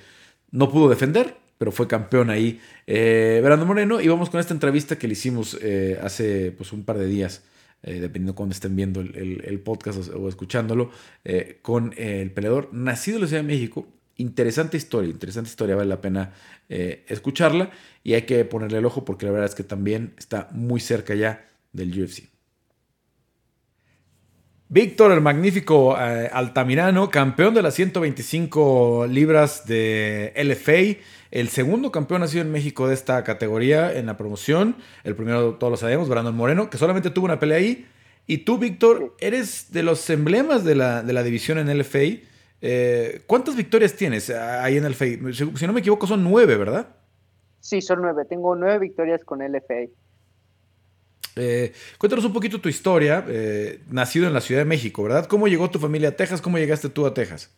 [0.51, 2.59] no pudo defender, pero fue campeón ahí.
[2.85, 6.97] Eh, Moreno, y vamos con esta entrevista que le hicimos eh, hace pues, un par
[6.97, 7.43] de días.
[7.81, 10.91] dependiendo de cuando estén viendo el, podcast o, o escuchándolo,
[11.61, 13.87] con el peleador nacido en la Ciudad de México,
[14.17, 16.33] interesante historia, interesante historia, vale la pena
[16.69, 17.69] eh, escucharla
[18.03, 21.15] y hay que ponerle el ojo porque la verdad es que también está muy cerca
[21.15, 22.35] ya del UFC.
[24.67, 30.99] Víctor, el magnífico eh, Altamirano, campeón de las 125 libras de LFA,
[31.29, 34.75] el segundo campeón nacido en México de esta categoría en la promoción.
[35.03, 37.85] El primero, todos lo sabemos, Brandon Moreno, que solamente tuvo una pelea ahí.
[38.25, 42.25] Y tú, Víctor, eres de los emblemas de la, de la división en LFA.
[42.67, 45.05] Eh, ¿Cuántas victorias tienes ahí en el FA?
[45.31, 46.87] Si no me equivoco, son nueve, ¿verdad?
[47.59, 48.25] Sí, son nueve.
[48.25, 49.91] Tengo nueve victorias con el FA.
[51.35, 53.23] Eh, cuéntanos un poquito tu historia.
[53.27, 55.27] Eh, nacido en la Ciudad de México, ¿verdad?
[55.27, 56.41] ¿Cómo llegó tu familia a Texas?
[56.41, 57.55] ¿Cómo llegaste tú a Texas?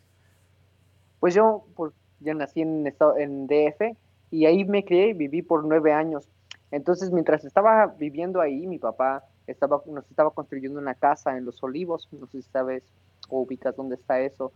[1.21, 2.85] Pues yo pues, nací en,
[3.17, 3.95] en DF
[4.29, 6.27] y ahí me crié y viví por nueve años.
[6.69, 11.63] Entonces, mientras estaba viviendo ahí, mi papá estaba, nos estaba construyendo una casa en Los
[11.63, 12.09] Olivos.
[12.11, 12.83] No sé si sabes
[13.29, 14.51] o ubicas dónde está eso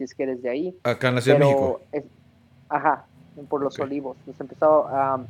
[0.00, 0.78] si es que eres de ahí.
[0.82, 1.80] Acá en la Ciudad de México.
[2.70, 3.04] ajá,
[3.50, 4.16] por los olivos.
[4.26, 5.20] Nos empezó a,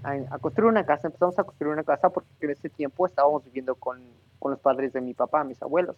[0.40, 4.00] construir una casa, empezamos a construir una casa porque en ese tiempo estábamos viviendo con,
[4.38, 5.96] con, los padres de mi papá, mis abuelos.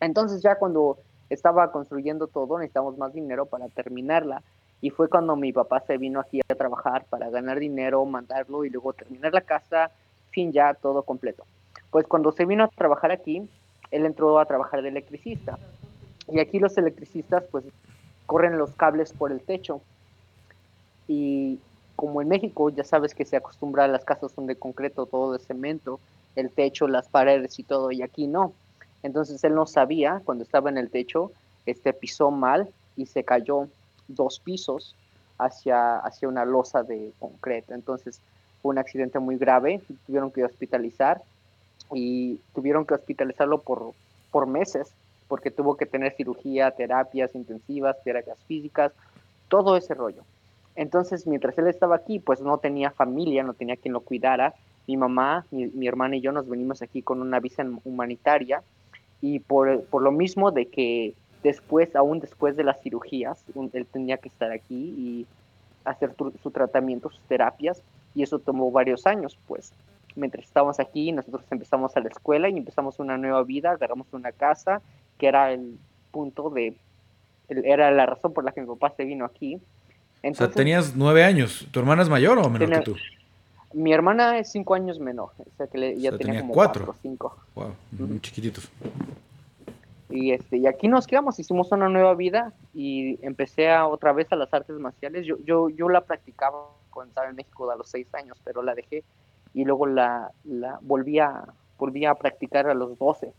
[0.00, 0.98] Entonces ya cuando
[1.30, 4.42] estaba construyendo todo necesitamos más dinero para terminarla.
[4.80, 8.70] Y fue cuando mi papá se vino aquí a trabajar para ganar dinero, mandarlo y
[8.70, 9.92] luego terminar la casa,
[10.30, 11.44] fin ya todo completo.
[11.90, 13.48] Pues cuando se vino a trabajar aquí,
[13.92, 15.58] él entró a trabajar de electricista.
[16.28, 17.64] Y aquí los electricistas pues
[18.26, 19.80] corren los cables por el techo.
[21.08, 21.58] Y
[21.96, 25.32] como en México ya sabes que se acostumbra a las casas son de concreto, todo
[25.32, 26.00] de cemento,
[26.36, 28.52] el techo, las paredes y todo, y aquí no.
[29.02, 31.30] Entonces él no sabía, cuando estaba en el techo,
[31.66, 33.68] este pisó mal y se cayó
[34.08, 34.94] dos pisos
[35.38, 37.74] hacia, hacia una losa de concreto.
[37.74, 38.20] Entonces
[38.62, 41.22] fue un accidente muy grave, tuvieron que hospitalizar
[41.92, 43.92] y tuvieron que hospitalizarlo por,
[44.30, 44.92] por meses
[45.28, 48.92] porque tuvo que tener cirugía, terapias intensivas, terapias físicas,
[49.48, 50.22] todo ese rollo.
[50.76, 54.54] Entonces, mientras él estaba aquí, pues no tenía familia, no tenía quien lo cuidara.
[54.86, 58.62] Mi mamá, mi, hermana y yo nos venimos aquí con una visa humanitaria
[59.20, 64.16] y por, por lo mismo de que después, aún después de las cirugías, él tenía
[64.16, 65.26] que estar aquí y
[65.84, 67.82] hacer su tratamiento, sus terapias,
[68.14, 69.72] y eso tomó varios años, pues.
[70.16, 74.32] Mientras estábamos aquí, nosotros empezamos a la escuela y empezamos una nueva vida, agarramos una
[74.32, 74.80] casa,
[75.18, 75.78] que era el
[76.10, 76.76] punto de,
[77.48, 79.58] era la razón por la que mi papá se vino aquí.
[80.22, 81.66] o sea, tenías nueve años.
[81.70, 82.96] ¿Tu hermana es mayor o menor que tú?
[83.72, 86.90] Mi hermana es cinco años menor, o sea que ya tenía, como cuatro.
[86.90, 87.36] o cinco.
[87.56, 88.70] Wow, muy chiquititos.
[90.10, 94.30] Y, este, y aquí nos quedamos, hicimos una nueva vida y empecé a, otra vez
[94.30, 95.26] a las artes marciales.
[95.26, 98.76] Yo, yo, yo la practicaba cuando estaba en México a los seis años, pero la
[98.76, 99.02] dejé
[99.54, 101.44] y luego la, la volví, a,
[101.78, 103.32] volví a practicar a los doce.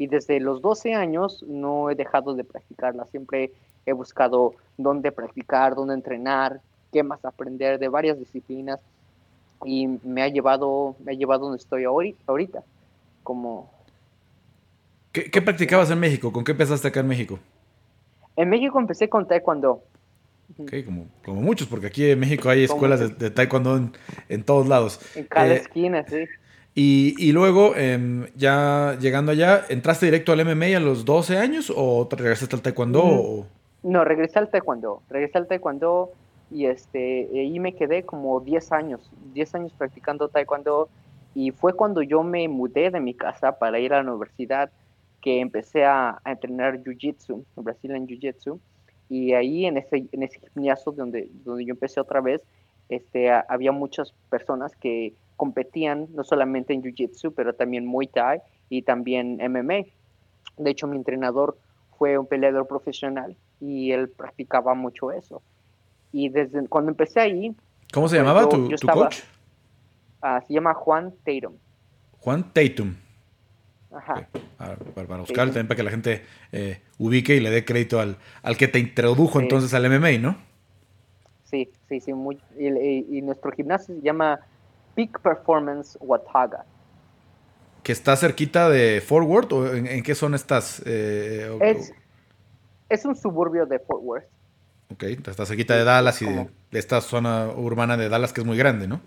[0.00, 3.52] Y desde los doce años no he dejado de practicarla, siempre
[3.84, 8.80] he buscado dónde practicar, dónde entrenar, qué más aprender de varias disciplinas
[9.66, 12.64] y me ha llevado, me ha llevado donde estoy ahorita,
[13.22, 13.70] como...
[15.12, 16.32] ¿Qué, practicabas en México?
[16.32, 17.38] ¿Con qué empezaste acá en México?
[18.36, 19.82] En México empecé con taekwondo.
[20.56, 23.90] Ok, como, como muchos, porque aquí en México hay escuelas de, taekwondo
[24.30, 24.98] en, todos lados.
[25.14, 26.24] En cada eh, esquina, sí.
[26.74, 31.72] Y, y luego, em, ya llegando allá, ¿entraste directo al MMA a los 12 años
[31.74, 33.46] o regresaste al taekwondo?
[33.82, 35.02] No, regresé al taekwondo.
[35.08, 36.12] Regresé al taekwondo
[36.50, 40.88] y este, ahí me quedé como 10 años, 10 años practicando taekwondo
[41.34, 44.70] y fue cuando yo me mudé de mi casa para ir a la universidad
[45.22, 48.58] que empecé a, entrenar jiu-jitsu, en Brasil en jiu-jitsu
[49.08, 52.42] y ahí en ese, en ese gimnasio donde, donde yo empecé otra vez,
[52.88, 58.82] este, había muchas personas que competían no solamente en jiu-jitsu, pero también Muay Thai y
[58.82, 59.86] también MMA.
[60.58, 61.56] De hecho, mi entrenador
[61.96, 65.40] fue un peleador profesional y él practicaba mucho eso.
[66.12, 67.56] Y desde cuando empecé ahí...
[67.90, 69.20] ¿Cómo se pues, llamaba tu, coach?
[70.20, 71.54] Ah, se llama Juan Tatum.
[72.18, 72.94] Juan Tatum.
[73.92, 74.28] Ajá.
[74.58, 76.22] Para, buscar también para que la gente
[76.52, 80.36] eh, ubique y le dé crédito al, al que te introdujo entonces al MMA, ¿no?
[81.44, 82.12] Sí, sí, sí.
[82.12, 84.40] Muy, y, nuestro gimnasio se llama
[85.00, 86.66] Peak Performance Wataga.
[87.82, 90.82] ¿Que está cerquita de Fort Worth o en, qué zona estás?
[90.84, 91.94] Eh, es,
[92.90, 94.26] es un suburbio de Fort Worth.
[94.92, 98.58] Ok, está cerquita de Dallas y de, esta zona urbana de Dallas que es muy
[98.58, 99.00] grande, ¿no?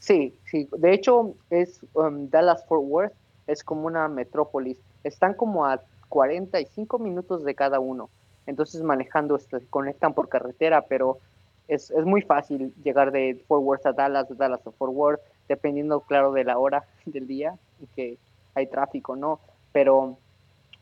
[0.00, 0.68] Sí, sí.
[0.76, 3.12] De hecho, es um, Dallas Fort Worth
[3.46, 4.76] es como una metrópolis.
[5.04, 8.10] Están como a 45 minutos de cada uno.
[8.46, 11.20] Entonces manejando se conectan por carretera, pero
[11.68, 15.20] es, es, muy fácil llegar de Fort Worth a Dallas, de Dallas a Fort Worth,
[15.48, 18.18] dependiendo, claro, de la hora del día y que
[18.54, 19.40] hay tráfico, ¿no?
[19.72, 20.18] Pero,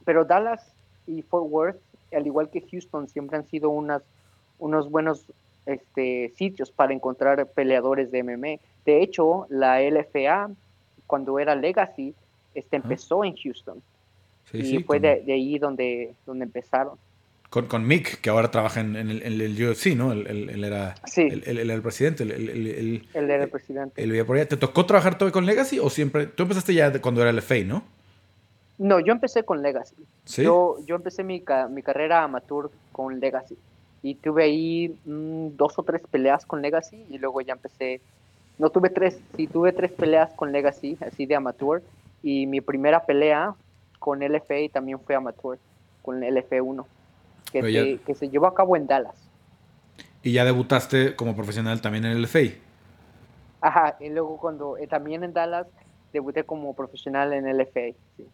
[0.05, 0.73] pero Dallas
[1.07, 1.81] y Fort Worth,
[2.13, 4.03] al igual que Houston, siempre han sido unas
[4.61, 5.25] unos buenos
[5.67, 8.61] este, sitios para encontrar peleadores de MMA.
[8.85, 10.51] De hecho, la LFA,
[11.07, 12.15] cuando era Legacy,
[12.55, 13.83] este, empezó en Houston.
[14.53, 16.97] y fue de, ahí donde, donde empezaron.
[17.51, 20.13] Con, con Mick, que ahora trabaja en, el, en el, UFC, ¿no?
[20.13, 22.23] Él, era, el presidente.
[22.23, 24.47] Él, era el presidente.
[24.47, 26.27] ¿Te tocó trabajar todo con Legacy o siempre?
[26.27, 27.83] Tú empezaste ya cuando era LFA, ¿no?
[28.79, 29.97] No, yo empecé con Legacy.
[30.27, 33.59] Yo, yo empecé mi, mi carrera amateur con Legacy
[34.03, 38.01] y tuve ahí mm, dos o tres peleas con Legacy y luego ya empecé,
[38.59, 41.83] no tuve tres, sí tuve tres peleas con Legacy, así de amateur,
[42.23, 43.55] y mi primera pelea
[43.99, 45.59] con LFA también fue amateur,
[46.03, 46.85] con LF1,
[47.53, 49.15] que, se, que se llevó a cabo en Dallas.
[50.23, 52.55] ¿Y ya debutaste como profesional también en LFA?
[53.61, 55.67] Ajá, y luego cuando eh, también en Dallas
[56.13, 57.95] debuté como profesional en LFA.
[58.17, 58.27] Sí.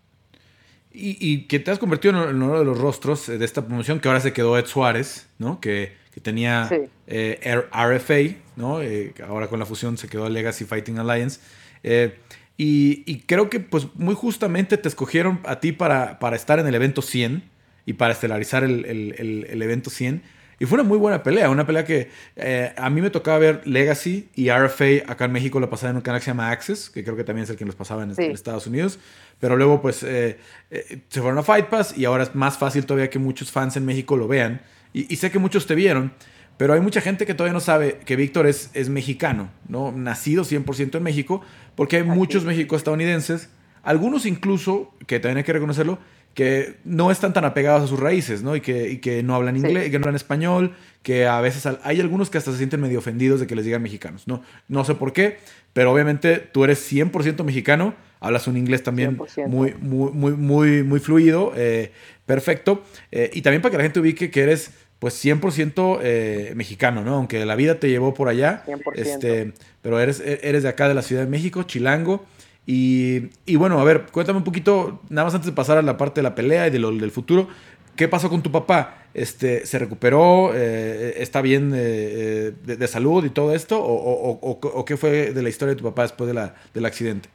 [0.99, 4.21] Y, que te has convertido en uno de los rostros de esta promoción, que ahora
[4.21, 5.61] se quedó Ed Suárez, ¿no?
[5.61, 6.71] Que, tenía
[7.07, 8.81] eh, RFA, ¿no?
[8.81, 11.39] Eh, ahora con la fusión se quedó Legacy Fighting Alliance.
[11.83, 12.19] Eh,
[12.57, 16.75] y, creo que pues muy justamente te escogieron a ti para, para estar en el
[16.75, 17.43] evento 100
[17.87, 20.23] y para estelarizar el, el evento 100.
[20.59, 23.61] Y fue una muy buena pelea, una pelea que eh, a mí me tocaba ver
[23.67, 26.89] Legacy y RFA acá en México lo pasaba en un canal que se llama Access,
[26.89, 28.99] que creo que también es el que los pasaba en, Estados Unidos.
[29.39, 30.39] Pero luego pues eh,
[30.71, 33.77] eh, se fueron a Fight Pass y ahora es más fácil todavía que muchos fans
[33.77, 34.63] en México lo vean.
[34.95, 36.15] Y, sé que muchos te vieron,
[36.57, 39.93] pero hay mucha gente que todavía no sabe que Víctor es, es mexicano, ¿no?
[39.93, 41.43] Nacido 100% en México,
[41.75, 43.51] porque hay muchos mexico-estadounidenses,
[43.83, 45.99] algunos incluso, que también hay que reconocerlo,
[46.37, 48.55] que no están tan apegados a sus raíces, ¿no?
[48.55, 51.99] Y que, que no hablan inglés, y que no hablan español, que a veces hay
[51.99, 54.43] algunos que hasta se sienten medio ofendidos de que les digan mexicanos, ¿no?
[54.69, 55.39] No sé por qué,
[55.73, 61.01] pero obviamente tú eres 100% mexicano, hablas un inglés también muy, muy, muy, muy, muy
[61.01, 61.91] fluido, eh,
[62.27, 67.03] perfecto, eh, y también para que la gente ubique que eres pues 100% eh, mexicano,
[67.03, 67.15] ¿no?
[67.15, 68.63] Aunque la vida te llevó por allá,
[68.95, 72.27] este, pero eres, eres de acá de la Ciudad de México, Chilango,
[72.67, 76.21] y, bueno, a ver, cuéntame un poquito, nada más antes de pasar a la parte
[76.21, 77.49] de la pelea y de lo, del futuro,
[77.97, 79.07] ¿Qué pasó con tu papá?
[79.15, 80.51] Este, ¿Se recuperó?
[80.55, 83.83] Eh, ¿Está bien eh, de, salud y todo esto?
[83.83, 87.31] ¿O, qué fue de la historia de tu papá después de la, del accidente?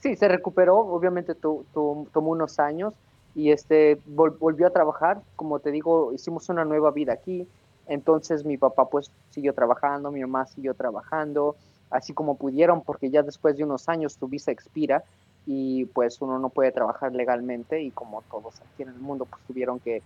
[0.00, 2.94] Sí, se recuperó, obviamente tomó unos años
[3.34, 5.20] y este, volvió a trabajar.
[5.36, 7.46] Como te digo, hicimos una nueva vida aquí.
[7.86, 11.56] Entonces mi papá pues siguió trabajando, mi mamá siguió trabajando,
[11.92, 15.04] así como pudieron, porque ya después de unos años tu visa expira
[15.46, 19.42] y pues uno no puede trabajar legalmente y como todos aquí en el mundo pues
[19.46, 20.02] tuvieron que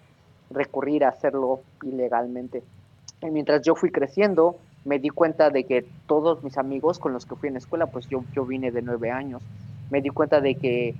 [0.50, 2.62] recurrir a hacerlo ilegalmente.
[3.22, 7.26] Y mientras yo fui creciendo, me di cuenta de que todos mis amigos con los
[7.26, 9.42] que fui en la escuela, pues yo, yo vine de nueve años,
[9.90, 10.94] me di cuenta de que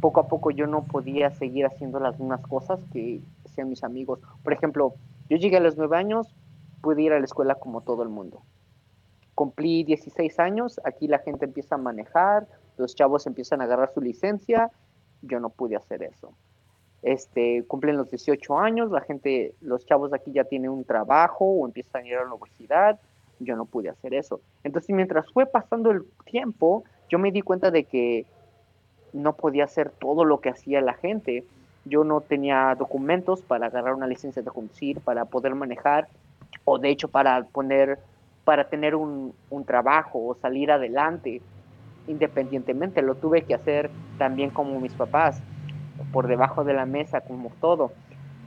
[0.00, 4.20] poco a poco yo no podía seguir haciendo las mismas cosas que hacían mis amigos.
[4.42, 4.94] Por ejemplo,
[5.28, 6.26] yo llegué a los nueve años,
[6.82, 8.42] pude ir a la escuela como todo el mundo.
[9.42, 14.00] Cumplí 16 años, aquí la gente empieza a manejar, los chavos empiezan a agarrar su
[14.00, 14.70] licencia,
[15.20, 16.32] yo no pude hacer eso.
[17.02, 21.66] Este, cumplen los 18 años, la gente, los chavos aquí ya tienen un trabajo o
[21.66, 23.00] empiezan a ir a la universidad,
[23.40, 24.40] yo no pude hacer eso.
[24.62, 28.24] Entonces, mientras fue pasando el tiempo, yo me di cuenta de que
[29.12, 31.44] no podía hacer todo lo que hacía la gente.
[31.84, 36.06] Yo no tenía documentos para agarrar una licencia de conducir, para poder manejar,
[36.64, 37.98] o de hecho para poner,
[38.44, 41.42] para tener un, un trabajo o salir adelante
[42.06, 45.40] independientemente, lo tuve que hacer también como mis papás,
[46.12, 47.92] por debajo de la mesa, como todo.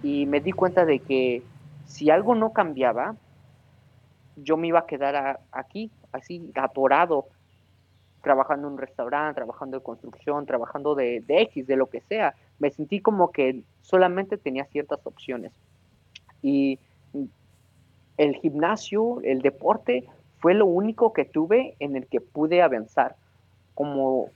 [0.03, 1.43] Y me di cuenta de que
[1.85, 3.15] si algo no cambiaba,
[4.35, 7.27] yo me iba a quedar aquí, así, atorado,
[8.21, 12.35] trabajando en un restaurante, trabajando en construcción, trabajando de, de X, de lo que sea.
[12.59, 15.53] Me sentí como que solamente tenía ciertas opciones.
[16.41, 16.79] Y
[18.17, 20.05] el gimnasio, el deporte,
[20.39, 23.15] fue lo único que tuve en el que pude avanzar
[23.73, 24.29] como,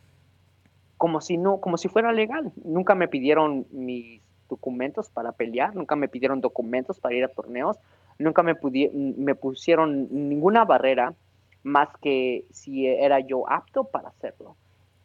[0.97, 2.51] como, si no, como si fuera legal.
[2.63, 7.77] Nunca me pidieron mis documentos para pelear, nunca me pidieron documentos para ir a torneos,
[8.17, 8.55] nunca me,
[8.91, 11.13] me pusieron ninguna barrera
[11.63, 14.55] más que si era yo apto para hacerlo.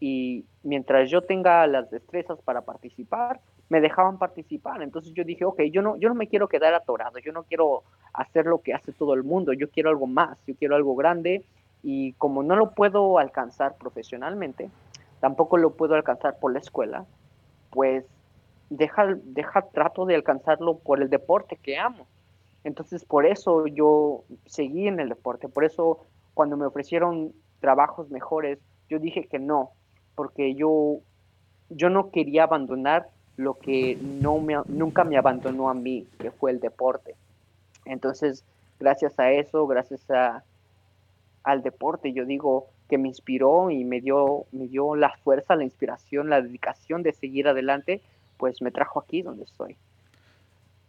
[0.01, 4.83] Y mientras yo tenga las destrezas para participar, me dejaban participar.
[4.83, 7.83] Entonces yo dije, ok, yo no, yo no me quiero quedar atorado, yo no quiero
[8.13, 11.45] hacer lo que hace todo el mundo, yo quiero algo más, yo quiero algo grande
[11.83, 14.71] y como no lo puedo alcanzar profesionalmente,
[15.21, 17.05] tampoco lo puedo alcanzar por la escuela,
[17.71, 18.05] pues
[18.71, 22.07] deja, deja trato de alcanzarlo por el deporte que amo.
[22.63, 28.59] Entonces por eso yo seguí en el deporte, por eso cuando me ofrecieron trabajos mejores,
[28.89, 29.71] yo dije que no,
[30.15, 30.99] porque yo,
[31.69, 36.51] yo no quería abandonar lo que no me, nunca me abandonó a mí, que fue
[36.51, 37.15] el deporte.
[37.85, 38.45] Entonces,
[38.79, 40.45] gracias a eso, gracias a,
[41.43, 42.13] al deporte.
[42.13, 46.43] Yo digo que me inspiró y me dio, me dio la fuerza, la inspiración, la
[46.43, 48.01] dedicación de seguir adelante,
[48.37, 49.77] pues me trajo aquí donde estoy.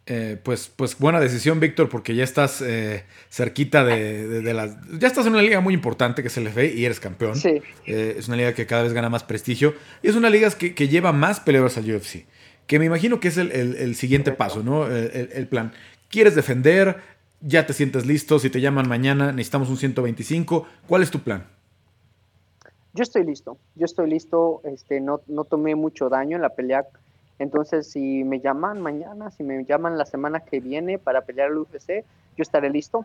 [0.08, 4.76] Eh, pues, pues buena decisión, Víctor, porque ya estás eh, cerquita de, las.
[5.00, 7.34] Ya estás en una liga muy importante que es el FA y eres campeón.
[7.34, 7.60] Sí.
[7.86, 9.74] Eh, es una liga que cada vez gana más prestigio.
[10.04, 12.24] Y es una liga que, lleva más peleadores al UFC.
[12.66, 14.86] Que me imagino que es el, siguiente paso, ¿no?
[14.86, 15.72] el, plan.
[16.08, 17.00] ¿Quieres defender?
[17.40, 20.66] ya te sientes listo, si te llaman mañana, necesitamos un 125.
[20.88, 21.46] ¿Cuál es tu plan?
[22.94, 26.86] Yo estoy listo, yo estoy listo, este, no, no tomé mucho daño en la pelea,
[27.38, 31.58] entonces si me llaman mañana, si me llaman la semana que viene para pelear el
[31.58, 32.04] UFC,
[32.36, 33.04] yo estaré listo,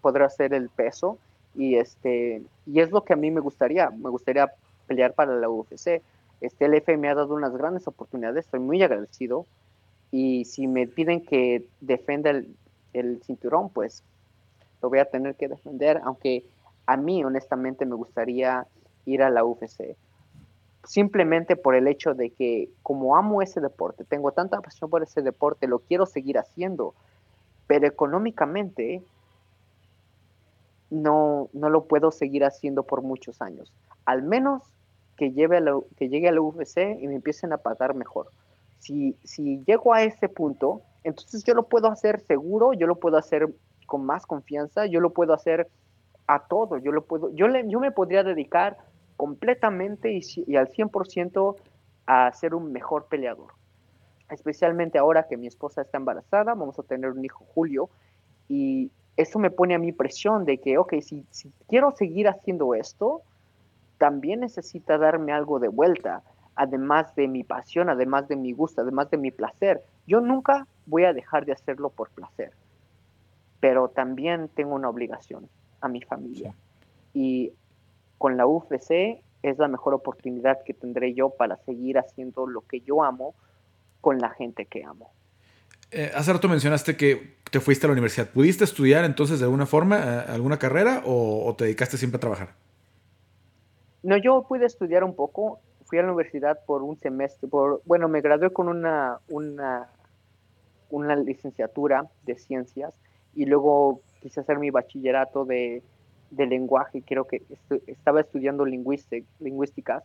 [0.00, 1.16] podré hacer el peso
[1.54, 4.52] y, este, y es lo que a mí me gustaría, me gustaría
[4.88, 6.02] pelear para la UFC.
[6.44, 9.46] Este, el F me ha dado unas grandes oportunidades, estoy muy agradecido
[10.10, 12.54] y si me piden que defienda el,
[12.92, 14.04] el cinturón, pues
[14.82, 16.44] lo voy a tener que defender, aunque
[16.84, 18.66] a mí honestamente me gustaría
[19.06, 19.96] ir a la UFC.
[20.84, 25.22] Simplemente por el hecho de que como amo ese deporte, tengo tanta pasión por ese
[25.22, 26.94] deporte, lo quiero seguir haciendo,
[27.66, 29.02] pero económicamente
[30.90, 33.72] no, no lo puedo seguir haciendo por muchos años.
[34.04, 34.73] Al menos
[35.16, 35.62] que, lleve
[35.96, 38.28] que llegue a la UFC y me empiecen a pagar mejor.
[38.78, 43.16] Si, si llego a ese punto, entonces yo lo puedo hacer seguro, yo lo puedo
[43.16, 43.48] hacer
[43.86, 45.68] con más confianza, yo lo puedo hacer
[46.26, 48.78] a todo, yo lo puedo, yo, le, yo me podría dedicar
[49.16, 51.56] completamente y, al 100%
[52.06, 53.52] a ser un mejor peleador.
[54.30, 57.90] Especialmente ahora que mi esposa está embarazada, vamos a tener un hijo Julio,
[58.48, 62.74] y eso me pone a mí presión de que, ok, si, si quiero seguir haciendo
[62.74, 63.22] esto,
[64.04, 66.22] también necesita darme algo de vuelta,
[66.56, 69.80] además de mi pasión, además de mi gusto, además de mi placer.
[70.06, 72.52] Yo nunca voy a dejar de hacerlo por placer,
[73.60, 75.48] pero también tengo una obligación
[75.80, 76.54] a mi familia.
[77.14, 77.52] Y
[78.18, 82.80] con la UFC es la mejor oportunidad que tendré yo para seguir haciendo lo que
[82.80, 83.34] yo amo
[84.02, 85.12] con la gente que amo.
[85.90, 88.28] Eh, hace rato mencionaste que te fuiste a la universidad.
[88.28, 92.63] ¿Pudiste estudiar entonces de alguna forma eh, alguna carrera o, te dedicaste siempre a trabajar?
[94.04, 95.58] No, yo pude estudiar un poco.
[95.86, 97.48] Fui a la universidad por un semestre.
[97.48, 99.88] Por, bueno, me gradué con una, una,
[100.90, 102.92] una licenciatura de ciencias
[103.34, 105.82] y luego quise hacer mi bachillerato de,
[106.30, 107.02] de lenguaje.
[107.04, 107.42] Creo que
[107.86, 110.04] estaba estudiando lingüísticas,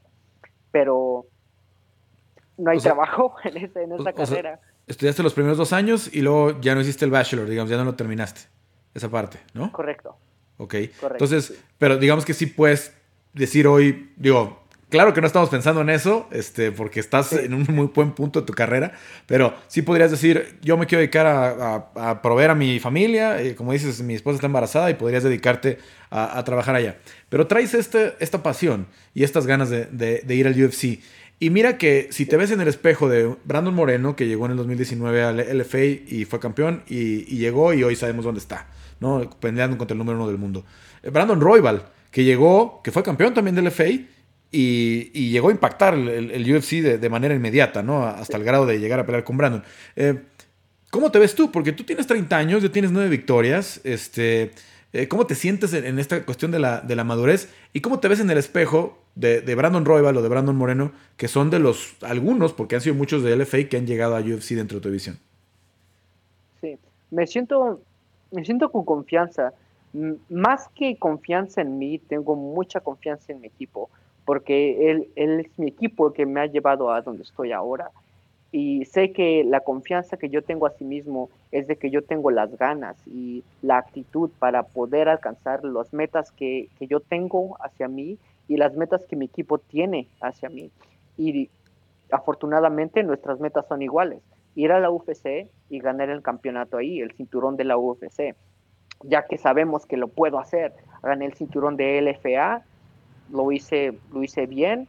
[0.72, 1.26] pero
[2.58, 6.60] no hay trabajo en, esa, en esa carrera estudiaste los primeros dos años y luego
[6.60, 8.42] ya no hiciste el bachelor, digamos, ya no lo terminaste.
[8.94, 9.72] Esa parte, ¿no?
[9.72, 10.18] Correcto.
[10.58, 10.74] Ok.
[10.74, 12.99] Entonces, pero digamos que sí puedes
[13.40, 17.66] decir hoy, digo, claro que no estamos pensando en eso, este, porque estás en un
[17.70, 18.94] muy buen punto de tu carrera,
[19.26, 23.74] pero sí podrías decir, yo me quiero dedicar a, proveer a mi familia, eh, como
[23.74, 25.80] dices, mi esposa está embarazada y podrías dedicarte
[26.12, 26.98] a, trabajar allá.
[27.30, 31.00] Pero traes este, esta pasión y estas ganas de, de ir al UFC.
[31.42, 34.52] Y mira que si te ves en el espejo de Brandon Moreno, que llegó en
[34.52, 38.68] el 2019 al LFA y fue campeón, y, llegó y hoy sabemos dónde está,
[39.00, 39.30] ¿no?
[39.40, 40.66] Peleando contra el número uno del mundo.
[41.10, 44.06] Brandon Roybal, que llegó, que fue campeón también del LFA
[44.52, 48.06] y, llegó a impactar el, UFC de, manera inmediata, ¿no?
[48.06, 49.64] Hasta el grado de llegar a pelear con Brandon.
[49.96, 50.22] Eh,
[50.90, 51.52] ¿Cómo te ves tú?
[51.52, 54.52] Porque tú tienes 30 años, ya tienes 9 victorias, este...
[54.92, 57.54] Eh, ¿Cómo te sientes en, esta cuestión de la, de la, madurez?
[57.74, 61.28] ¿Y cómo te ves en el espejo de, Brandon Roybal o de Brandon Moreno, que
[61.28, 64.56] son de los algunos, porque han sido muchos de LFA que han llegado a UFC
[64.56, 65.20] dentro de tu división?
[66.60, 66.76] Sí,
[67.12, 67.82] me siento,
[68.32, 69.54] me siento con confianza.
[70.30, 73.90] Más que confianza en mí, tengo mucha confianza en mi equipo,
[74.26, 77.92] porque él, es mi equipo que me ha llevado a donde estoy ahora
[78.52, 82.04] y sé que la confianza que yo tengo a sí mismo es de que yo
[82.04, 87.88] tengo las ganas y la actitud para poder alcanzar las metas que, yo tengo hacia
[87.88, 88.18] mí
[88.48, 90.72] y las metas que mi equipo tiene hacia mí.
[91.18, 91.50] Y
[92.12, 94.22] afortunadamente nuestras metas son iguales.
[94.56, 98.36] Ir a la UFC y ganar el campeonato ahí, el cinturón de la UFC.
[99.04, 100.74] Ya que sabemos que lo puedo hacer.
[101.02, 102.64] Gané el cinturón de LFA,
[103.32, 104.88] lo hice, lo hice bien,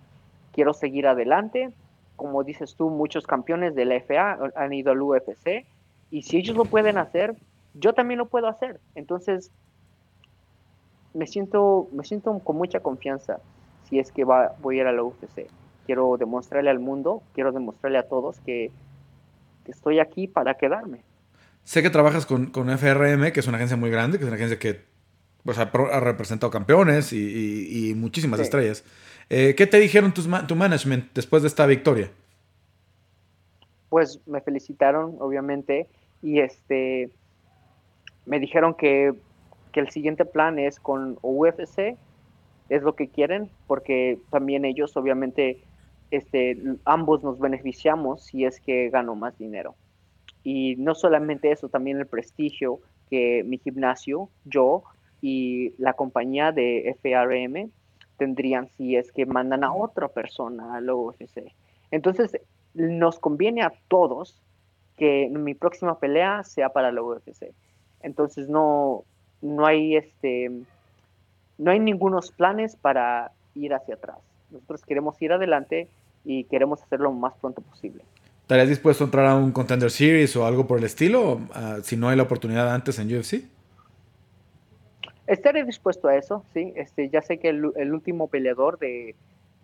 [0.52, 1.72] quiero seguir adelante
[2.20, 5.64] como dices tú, muchos campeones de la FA han ido al UFC
[6.10, 7.34] y si ellos lo pueden hacer,
[7.72, 8.78] yo también lo puedo hacer.
[8.94, 9.50] Entonces,
[11.14, 13.40] me siento, me siento con mucha confianza
[13.88, 15.46] si es que va, voy a ir a la UFC.
[15.86, 18.70] Quiero demostrarle al mundo, quiero demostrarle a todos que,
[19.64, 21.00] estoy aquí para quedarme.
[21.64, 24.58] Sé que trabajas con, FRM, que es una agencia muy grande, que es una agencia
[24.58, 24.80] que
[25.44, 25.66] pues, ha,
[26.00, 28.84] representado campeones y, muchísimas estrellas.
[29.28, 32.10] Eh, ¿Qué te dijeron tu management después de esta victoria?
[33.88, 35.88] Pues me felicitaron, obviamente,
[36.22, 37.10] y este
[38.26, 39.14] me dijeron que,
[39.72, 41.96] el siguiente plan es con UFC,
[42.68, 45.62] es lo que quieren, porque también ellos, obviamente,
[46.10, 49.74] este, ambos nos beneficiamos si es que gano más dinero.
[50.42, 52.80] Y no solamente eso, también el prestigio
[53.10, 54.84] que mi gimnasio, yo
[55.20, 57.70] y la compañía de FRM
[58.16, 61.52] tendrían si es que mandan a otra persona al UFC.
[61.90, 62.38] Entonces,
[62.74, 64.40] nos conviene a todos
[64.96, 67.52] que mi próxima pelea sea para la UFC.
[68.02, 69.04] Entonces, no,
[69.40, 70.50] no hay este
[71.58, 74.18] no hay ningunos planes para ir hacia atrás.
[74.50, 75.88] Nosotros queremos ir adelante
[76.24, 78.02] y queremos hacerlo lo más pronto posible.
[78.50, 81.96] ¿Estarías dispuesto a entrar a un Contender Series o algo por el estilo ah, si
[81.96, 83.44] no hay la oportunidad antes en UFC?
[85.28, 86.72] Estaré dispuesto a eso, sí.
[86.74, 89.14] Este, ya sé que el, último peleador de,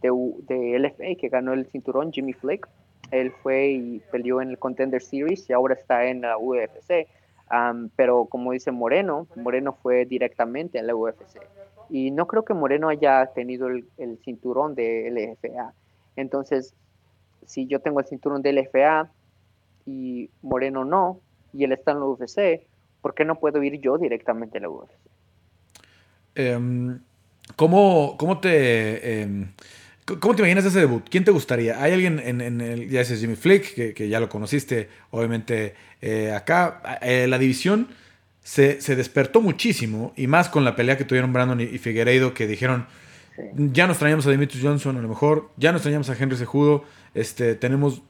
[0.03, 2.69] de, LFA que ganó el cinturón, Jimmy Flick,
[3.11, 7.09] él fue y peleó en el Contender Series y ahora está en la UFC.
[7.97, 11.41] pero como dice Moreno, Moreno fue directamente a la UFC.
[11.91, 15.73] Y no creo que Moreno haya tenido el, el, cinturón de LFA.
[16.15, 16.77] Entonces,
[17.47, 19.11] si yo tengo el cinturón de LFA
[19.87, 21.21] y Moreno no,
[21.53, 22.67] y él está en la UFC,
[23.01, 24.93] ¿por qué no puedo ir yo directamente a la UFC?
[26.35, 27.01] Em,
[27.57, 29.49] ¿cómo, cómo, te, em,
[30.05, 31.05] ¿Cómo te imaginas ese debut?
[31.11, 31.83] ¿Quién te gustaría?
[31.83, 37.01] ¿Hay alguien en, el, ya dices Jimmy Flick, que, ya lo conociste, obviamente eh, acá,
[37.03, 37.89] eh, la división
[38.47, 42.87] se, despertó muchísimo, y más con la pelea que tuvieron Brandon y, Figueiredo, que dijeron,
[43.57, 46.85] ya nos traíamos a Demetrius Johnson, a lo mejor, ya nos traíamos a Henry Sejudo,
[47.17, 48.03] este, tenemos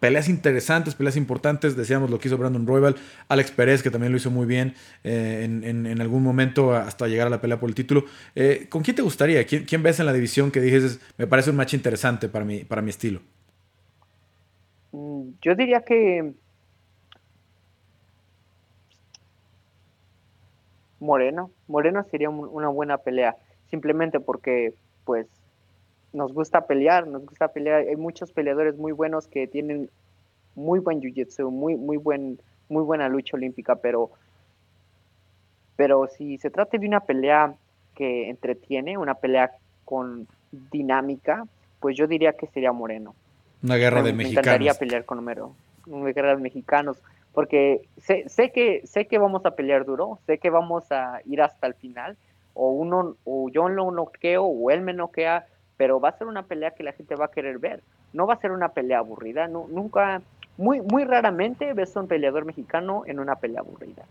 [0.00, 1.76] peleas interesantes, peleas importantes.
[1.76, 2.96] Decíamos lo que hizo Brandon Royal,
[3.28, 4.74] Alex Pérez, que también lo hizo muy bien
[5.04, 8.04] eh, en, algún momento hasta llegar a la pelea por el título.
[8.34, 9.44] Eh, ¿Con quién te gustaría?
[9.44, 12.82] ¿Quién, ves en la división que dices, me parece un match interesante para mi, para
[12.82, 13.20] mi estilo?
[14.92, 16.34] Mm, yo diría que
[21.00, 21.50] Moreno.
[21.68, 23.36] Moreno sería una buena pelea,
[23.70, 24.74] simplemente porque
[25.04, 25.26] pues
[26.12, 27.82] nos gusta pelear, nos gusta pelear.
[27.88, 29.90] Hay muchos peleadores muy buenos que tienen
[30.54, 32.38] muy buen jiu-jitsu, muy, muy, buen,
[32.68, 34.10] muy buena lucha olímpica, pero,
[35.76, 37.54] pero si se trata de una pelea
[37.94, 39.52] que entretiene, una pelea
[39.84, 41.44] con dinámica,
[41.80, 43.14] pues yo diría que sería Moreno.
[43.62, 44.34] Una guerra de mexicanos.
[44.34, 45.54] Me encantaría pelear con Homero,
[45.86, 47.02] una guerra de mexicanos,
[47.32, 51.42] porque sé, sé, que, sé que vamos a pelear duro, sé que vamos a ir
[51.42, 52.16] hasta el final,
[52.54, 55.46] o uno, o yo lo noqueo, o él me noquea,
[55.76, 57.82] pero va a ser una pelea que la gente va a querer ver.
[58.12, 60.22] No va a ser una pelea aburrida, no, nunca,
[60.56, 64.04] muy, muy raramente ves a un peleador mexicano en una pelea aburrida.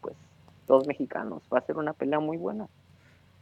[0.00, 0.14] Pues
[0.66, 2.68] dos mexicanos, va a ser una pelea muy buena.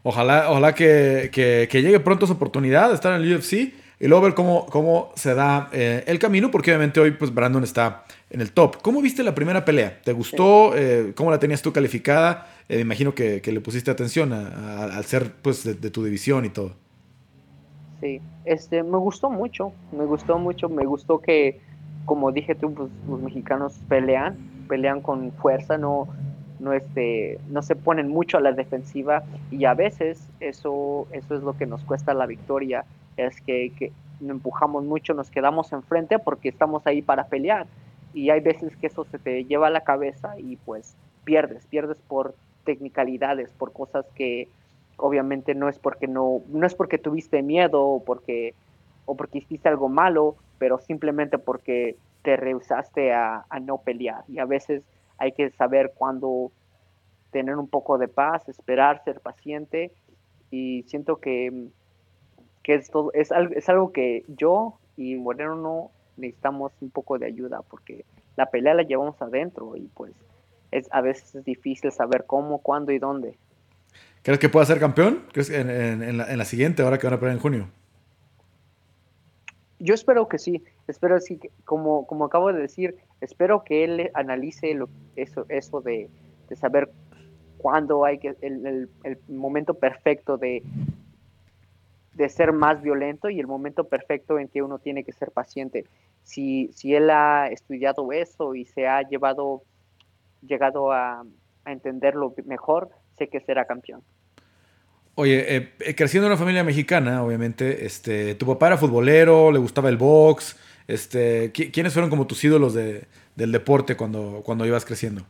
[0.02, 4.22] Ojalá, ojalá que, que, llegue pronto esa oportunidad de estar en el UFC y luego
[4.22, 8.40] ver cómo, cómo se da eh, el camino, porque obviamente hoy pues Brandon está en
[8.40, 8.80] el top.
[8.80, 10.00] ¿Cómo viste la primera pelea?
[10.02, 10.76] ¿Te gustó?
[10.76, 12.46] Eh, ¿Cómo la tenías tú calificada?
[12.68, 16.72] Eh, me imagino que, le pusiste atención al ser pues de, tu división y todo.
[18.00, 21.60] Sí, este, me gustó mucho, me gustó mucho, me gustó que,
[22.04, 24.36] como dije tú, pues, los mexicanos pelean,
[24.68, 26.08] pelean con fuerza, no,
[26.60, 31.42] no, este, no se ponen mucho a la defensiva y a veces eso, eso es
[31.42, 32.84] lo que nos cuesta la victoria,
[33.16, 37.66] es que, que empujamos mucho, nos quedamos enfrente porque estamos ahí para pelear
[38.12, 41.98] y hay veces que eso se te lleva a la cabeza y pues pierdes, pierdes
[42.06, 42.34] por
[42.68, 44.46] technicalidades, por cosas que
[44.98, 48.52] obviamente no es porque no, no es porque tuviste miedo o porque,
[49.06, 54.22] o porque hiciste algo malo, pero simplemente porque te rehusaste a, no pelear.
[54.28, 54.82] Y a veces
[55.16, 56.52] hay que saber cuándo
[57.30, 59.90] tener un poco de paz, esperar, ser paciente.
[60.50, 61.68] Y siento que,
[62.62, 67.26] que es, todo, es, es algo que yo y Moreno no necesitamos un poco de
[67.26, 68.04] ayuda porque
[68.36, 70.12] la pelea la llevamos adentro y pues
[70.70, 73.36] es a veces es difícil saber cómo, cuándo y dónde.
[74.22, 75.24] ¿Crees que pueda ser campeón?
[75.32, 77.68] ¿Crees en, en, la, en la siguiente, ahora que van a pelear en junio?
[79.80, 84.74] Yo espero que sí, espero sí, como, como acabo de decir, espero que él analice
[84.74, 86.10] lo, eso, eso de,
[86.56, 86.90] saber
[87.58, 88.88] cuándo hay que, el,
[89.28, 90.64] momento perfecto de,
[92.14, 95.84] de ser más violento y el momento perfecto en que uno tiene que ser paciente.
[96.24, 99.62] Si, si él ha estudiado eso y se ha llevado,
[100.42, 101.24] llegado a,
[101.64, 104.02] a entenderlo mejor, sé que será campeón.
[105.20, 109.58] Oye, eh, eh, creciendo en una familia mexicana, obviamente, este, tu papá era futbolero, le
[109.58, 110.56] gustaba el box.
[110.86, 115.22] Este, ¿Quiénes fueron como tus ídolos de, del deporte cuando, cuando ibas creciendo?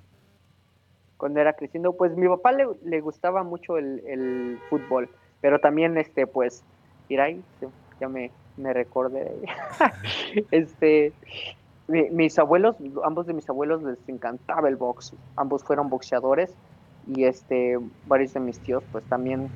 [1.16, 5.08] Cuando era creciendo, pues mi papá le, le gustaba mucho el, el, fútbol,
[5.40, 6.62] pero también, este, pues,
[7.08, 7.28] mira
[7.98, 9.32] ya me, me recordé.
[10.50, 11.12] este,
[11.88, 16.54] mis abuelos, ambos de mis abuelos les encantaba el box, ambos fueron boxeadores
[17.06, 19.48] y este, varios de mis tíos, pues también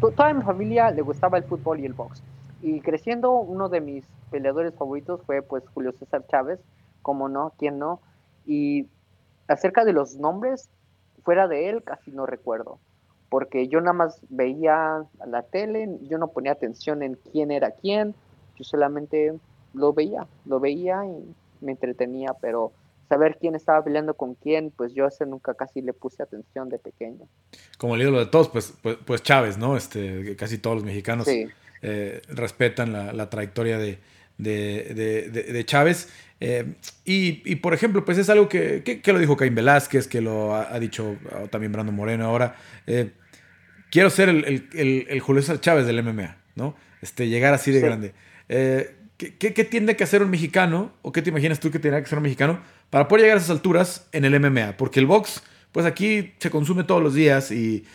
[0.00, 2.22] toda mi familia le gustaba el fútbol y el box.
[2.62, 6.60] Y creciendo, uno de mis peleadores favoritos fue pues Julio César Chávez,
[7.02, 8.00] como no, quién no.
[8.46, 8.88] Y
[9.48, 10.70] acerca de los nombres,
[11.22, 12.78] fuera de él casi no recuerdo,
[13.28, 18.14] porque yo nada más veía la tele, yo no ponía atención en quién era quién,
[18.56, 19.34] yo solamente
[19.74, 22.72] lo veía, lo veía y me entretenía, pero
[23.12, 26.78] saber quién estaba peleando con quién, pues yo ese nunca casi le puse atención de
[26.78, 27.28] pequeño.
[27.76, 29.76] Como el ídolo de todos, pues, pues, pues Chávez, ¿no?
[29.76, 33.98] Este, casi todos los mexicanos eh, respetan la, trayectoria de,
[34.38, 36.08] de, Chávez.
[36.40, 40.54] Eh, y, por ejemplo, pues es algo que, que, lo dijo Caín Velázquez, que lo
[40.54, 41.16] ha, dicho
[41.50, 42.56] también Brando Moreno ahora.
[42.86, 43.10] Eh,
[43.90, 46.76] quiero ser el, el, Julio César Chávez del MMA, ¿no?
[47.02, 48.14] Este, llegar así de grande.
[49.16, 50.92] ¿Qué, ¿qué, tiene que hacer un mexicano?
[51.02, 52.60] ¿O qué te imaginas tú que tiene que ser un mexicano
[52.92, 55.42] para poder llegar a esas alturas en el MMA, porque el box,
[55.72, 57.86] pues aquí se consume todos los días y,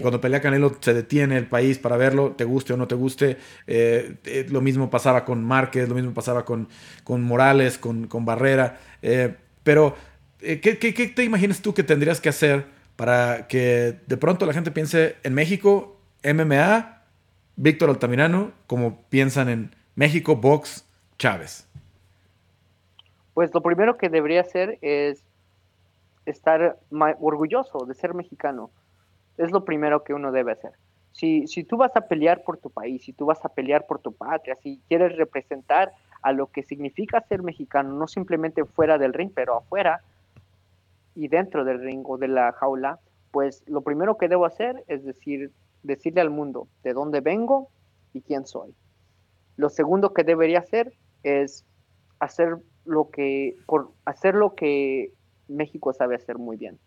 [0.00, 3.36] cuando pelea Canelo se detiene el país para verlo, te guste o no te guste.
[3.68, 6.68] Eh, eh, lo mismo pasaba con Márquez, lo mismo pasaba con,
[7.04, 8.80] con Morales, con, Barrera.
[9.00, 9.94] Eh, pero,
[10.40, 12.66] ¿qué, ¿qué, te imaginas tú que tendrías que hacer
[12.96, 17.04] para que de pronto la gente piense en México, MMA,
[17.54, 20.86] Víctor Altamirano, como piensan en México, box,
[21.18, 21.66] Chávez?
[23.34, 25.24] Pues lo primero que debería hacer es
[26.26, 26.78] estar
[27.20, 28.70] orgulloso de ser mexicano.
[29.36, 30.72] Es lo primero que uno debe hacer.
[31.12, 33.98] Si, si tú vas a pelear por tu país, si tú vas a pelear por
[33.98, 39.12] tu patria, si quieres representar a lo que significa ser mexicano, no simplemente fuera del
[39.12, 40.02] ring, pero afuera
[41.14, 42.98] y dentro del ring o de la jaula,
[43.30, 45.50] pues lo primero que debo hacer es decir,
[45.82, 47.68] decirle al mundo de dónde vengo
[48.12, 48.74] y quién soy.
[49.56, 50.92] Lo segundo que debería hacer
[51.22, 51.64] es
[52.18, 55.12] hacer lo que, por hacer lo que
[55.48, 56.78] México sabe hacer muy bien,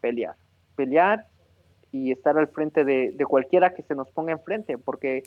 [0.00, 0.36] pelear,
[0.76, 1.26] pelear
[1.92, 5.24] y estar al frente de, cualquiera que se nos ponga enfrente, porque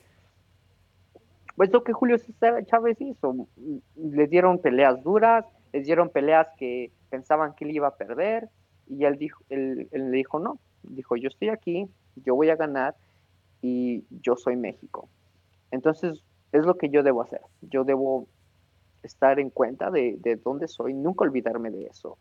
[1.55, 3.47] Pues lo que Julio César Chávez hizo,
[3.95, 8.49] les dieron peleas duras, les dieron peleas que pensaban que él iba a perder,
[8.87, 12.95] y él, dijo, él le dijo no, dijo yo estoy aquí, yo voy a ganar,
[13.61, 15.09] y yo soy México.
[15.71, 17.41] Entonces, es lo que yo debo hacer.
[17.61, 18.27] Yo debo
[19.03, 22.17] estar en cuenta de, de dónde soy, nunca olvidarme de eso.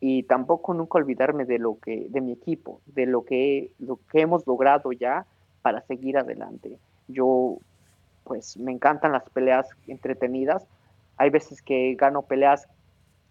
[0.00, 4.20] Y tampoco nunca olvidarme de lo que, de mi equipo, de lo que, lo que
[4.20, 5.26] hemos logrado ya
[5.62, 6.78] para seguir adelante.
[7.08, 7.58] Yo,
[8.24, 10.66] pues, me encantan las peleas entretenidas.
[11.16, 12.68] Hay veces que gano peleas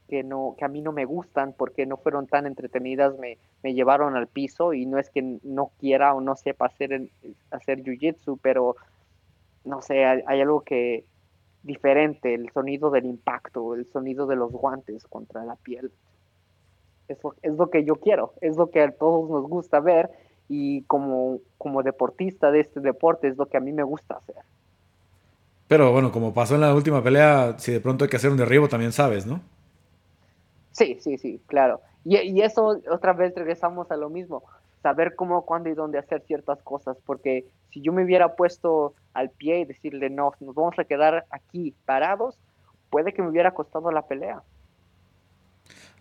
[0.09, 3.73] que, no, que a mí no me gustan porque no fueron tan entretenidas, me, me
[3.73, 7.09] llevaron al piso y no es que no quiera o no sepa hacer,
[7.51, 8.75] hacer jiu-jitsu, pero
[9.67, 11.05] no sé, hay, algo que
[11.63, 15.91] diferente, el sonido del impacto, el sonido de los guantes contra la piel.
[17.07, 20.09] Eso es lo que yo quiero, es lo que a todos nos gusta ver
[20.49, 24.43] y como, como deportista de este deporte es lo que a mí me gusta hacer.
[25.67, 28.37] Pero bueno, como pasó en la última pelea, si de pronto hay que hacer un
[28.37, 29.41] derribo, también sabes, ¿no?
[30.71, 31.81] Sí, sí, sí, claro.
[32.05, 34.43] Y, y eso otra vez regresamos a lo mismo
[34.81, 39.29] saber cómo, cuándo y dónde hacer ciertas cosas, porque si yo me hubiera puesto al
[39.29, 42.37] pie y decirle, no, nos vamos a quedar aquí parados,
[42.89, 44.41] puede que me hubiera costado la pelea.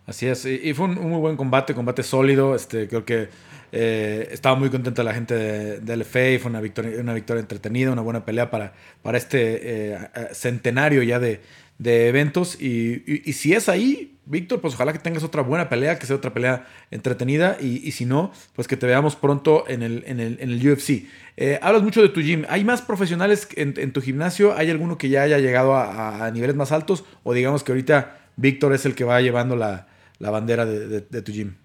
[0.05, 3.27] Así es, y, fue un, muy buen combate, combate sólido, este, creo que
[3.73, 8.01] eh, estaba muy contenta la gente de, de fue una victoria, una victoria entretenida, una
[8.01, 11.41] buena pelea para, para este eh, centenario ya de,
[11.77, 12.59] de eventos.
[12.61, 16.33] Y, si es ahí, Víctor, pues ojalá que tengas otra buena pelea, que sea otra
[16.33, 17.57] pelea entretenida.
[17.59, 21.05] Y, si no, pues que te veamos pronto en el, en el, en el UFC.
[21.37, 22.43] Eh, hablas mucho de tu gym.
[22.49, 24.53] ¿Hay más profesionales en, tu gimnasio?
[24.55, 27.05] ¿Hay alguno que ya haya llegado a, niveles más altos?
[27.23, 29.87] O digamos que ahorita Víctor es el que va llevando la,
[30.19, 31.55] bandera de, tu gym.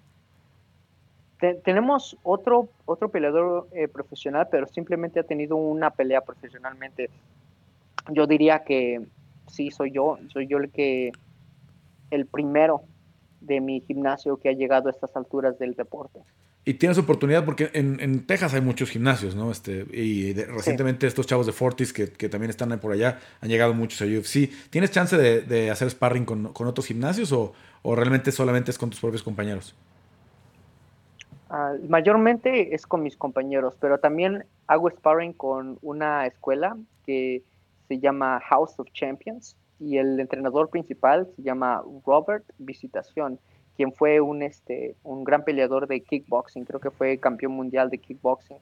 [1.65, 7.09] tenemos otro, otro peleador eh, profesional, pero simplemente ha tenido una pelea profesionalmente.
[8.09, 9.01] Yo diría que
[9.47, 11.11] sí, soy yo, soy yo el que,
[12.13, 12.83] el primero
[13.41, 16.19] de mi gimnasio que ha llegado a estas alturas del deporte.
[16.65, 19.51] Y tienes oportunidad porque en, Texas hay muchos gimnasios, ¿no?
[19.51, 24.01] Este, y recientemente estos chavos de Fortis que, también están por allá han llegado muchos
[24.01, 24.49] a UFC.
[24.69, 27.53] ¿Tienes chance de, hacer sparring con, otros gimnasios o,
[27.83, 29.75] realmente solamente es con tus propios compañeros?
[31.49, 37.43] Ah, mayormente es con mis compañeros, pero también hago sparring con una escuela que
[37.89, 43.39] se llama House of Champions y el entrenador principal se llama Robert Visitación,
[43.75, 47.97] quien fue un, este, un gran peleador de kickboxing, creo que fue campeón mundial de
[47.97, 48.57] kickboxing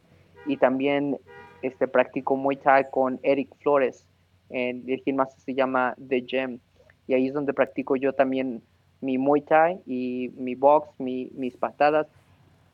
[0.47, 1.17] y también
[1.61, 4.07] este, practicó Muay Thai con Eric Flores,
[4.49, 6.59] en el gimnasio se llama The Gem
[7.07, 8.61] y ahí es donde practico yo también
[9.01, 12.07] mi Muay Thai y mi box, mi, mis patadas.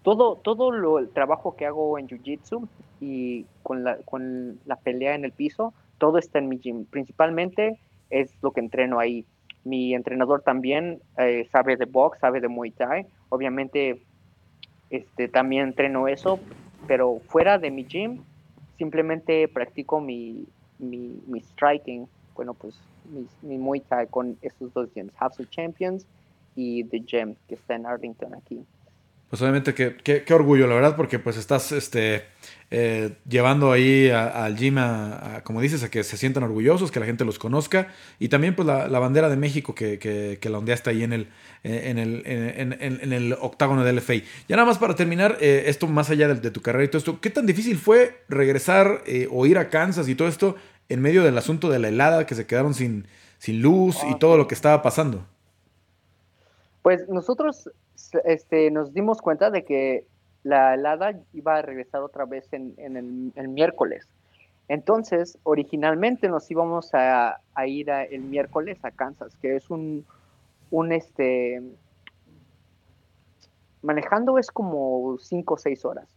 [0.03, 2.67] Todo, todo lo, el trabajo que hago en Jiu Jitsu
[3.01, 6.85] y con la, con la pelea en el piso, todo está en mi gym.
[6.85, 7.79] Principalmente
[8.09, 9.25] es lo que entreno ahí.
[9.63, 13.05] Mi entrenador también eh, sabe de box, sabe de Muay Thai.
[13.29, 14.01] Obviamente
[14.89, 16.39] este, también entreno eso,
[16.87, 18.23] pero fuera de mi gym
[18.77, 20.45] simplemente practico mi,
[20.79, 22.79] mi, mi striking, bueno, pues
[23.41, 26.05] mi, Muay Thai con estos dos gyms, of Champions
[26.55, 28.63] y The Gym, que está en Arlington aquí.
[29.29, 32.23] Pues obviamente qué, qué, orgullo, la verdad, porque pues estás este,
[32.71, 37.05] eh, llevando ahí al gym, a, como dices, a que se sientan orgullosos, que la
[37.05, 40.91] gente los conozca, y también pues la, bandera de México que, que, que la ondeaste
[40.91, 41.27] ahí en el,
[41.63, 44.13] en el, en, el octágono del LFA.
[44.47, 47.19] Ya nada más para terminar, eh, esto más allá de, tu carrera y todo esto,
[47.19, 50.55] ¿qué tan difícil fue regresar eh, o ir a Kansas y todo esto
[50.87, 53.07] en medio del asunto de la helada, que se quedaron sin,
[53.39, 55.25] sin luz y ah, todo lo que estaba pasando?
[56.81, 57.69] Pues nosotros
[58.23, 60.05] este, nos dimos cuenta de que
[60.43, 64.07] la helada iba a regresar otra vez en, el, miércoles.
[64.67, 70.05] Entonces, originalmente nos íbamos a, ir el miércoles a Kansas, que es un,
[70.71, 71.61] un este,
[73.81, 76.07] manejando es como 5 o 6 horas.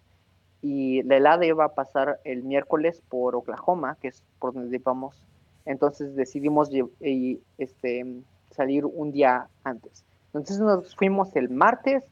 [0.63, 5.23] Y la helada iba a pasar el miércoles por Oklahoma, que es por donde íbamos.
[5.65, 6.71] Entonces decidimos
[7.59, 10.05] este, salir un día antes.
[10.33, 12.05] Entonces nos fuimos el martes,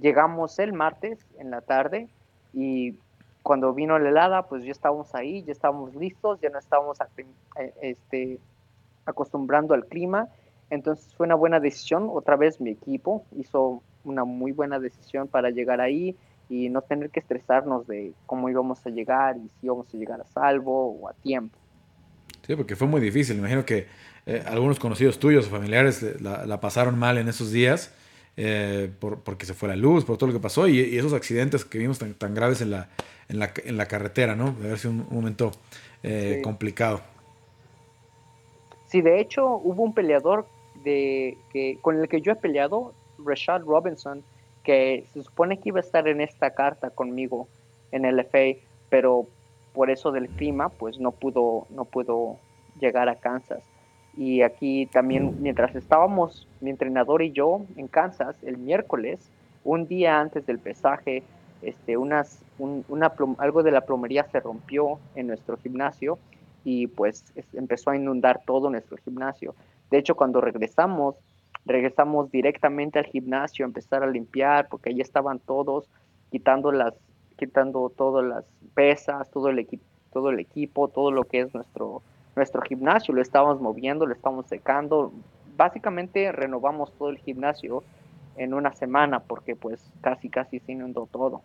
[0.00, 2.08] llegamos el martes en la tarde
[2.52, 2.96] y
[3.42, 6.98] cuando vino la helada, pues ya estábamos ahí, ya estábamos listos, ya no estábamos
[7.56, 8.38] eh, este,
[9.06, 10.28] acostumbrando al clima.
[10.70, 12.08] Entonces fue una buena decisión.
[12.10, 16.14] Otra vez mi equipo hizo una muy buena decisión para llegar ahí
[16.50, 20.20] y no tener que estresarnos de cómo íbamos a llegar y si íbamos a llegar
[20.20, 21.56] a salvo o a tiempo.
[22.46, 23.38] Sí, porque fue muy difícil.
[23.38, 23.86] Imagino que
[24.30, 27.94] eh, algunos conocidos tuyos o familiares la, pasaron mal en esos días
[28.36, 31.64] eh, por, porque se fue la luz, por todo lo que pasó y, esos accidentes
[31.64, 32.90] que vimos tan, tan graves en la,
[33.30, 34.52] en, la, en la carretera, ¿no?
[34.52, 35.50] Debe haber sido un, momento
[36.02, 37.00] eh, complicado.
[38.84, 40.46] Sí, de hecho hubo un peleador
[40.84, 44.22] de, que, con el que yo he peleado, Rashad Robinson,
[44.62, 47.48] que se supone que iba a estar en esta carta conmigo
[47.92, 48.60] en el FA,
[48.90, 49.26] pero
[49.72, 52.36] por eso del clima, pues no pudo, no pudo
[52.78, 53.62] llegar a Kansas.
[54.18, 59.30] Y aquí también, mientras estábamos, mi entrenador y yo en Kansas, el miércoles,
[59.62, 61.22] un día antes del pesaje,
[61.62, 66.18] este, unas, una algo de la plomería se rompió en nuestro gimnasio
[66.64, 69.54] y pues empezó a inundar todo nuestro gimnasio.
[69.88, 71.14] De hecho, cuando regresamos,
[71.64, 75.88] regresamos directamente al gimnasio a empezar a limpiar porque ahí estaban todos
[76.32, 76.94] quitando las
[77.36, 78.44] quitando todas las
[78.74, 82.02] pesas, todo el equipo, todo el equipo, todo lo que es nuestro
[82.38, 85.12] nuestro gimnasio, lo estábamos moviendo, lo estábamos secando.
[85.56, 87.84] Básicamente renovamos todo el gimnasio
[88.36, 91.42] en una semana porque pues casi casi se inundó todo.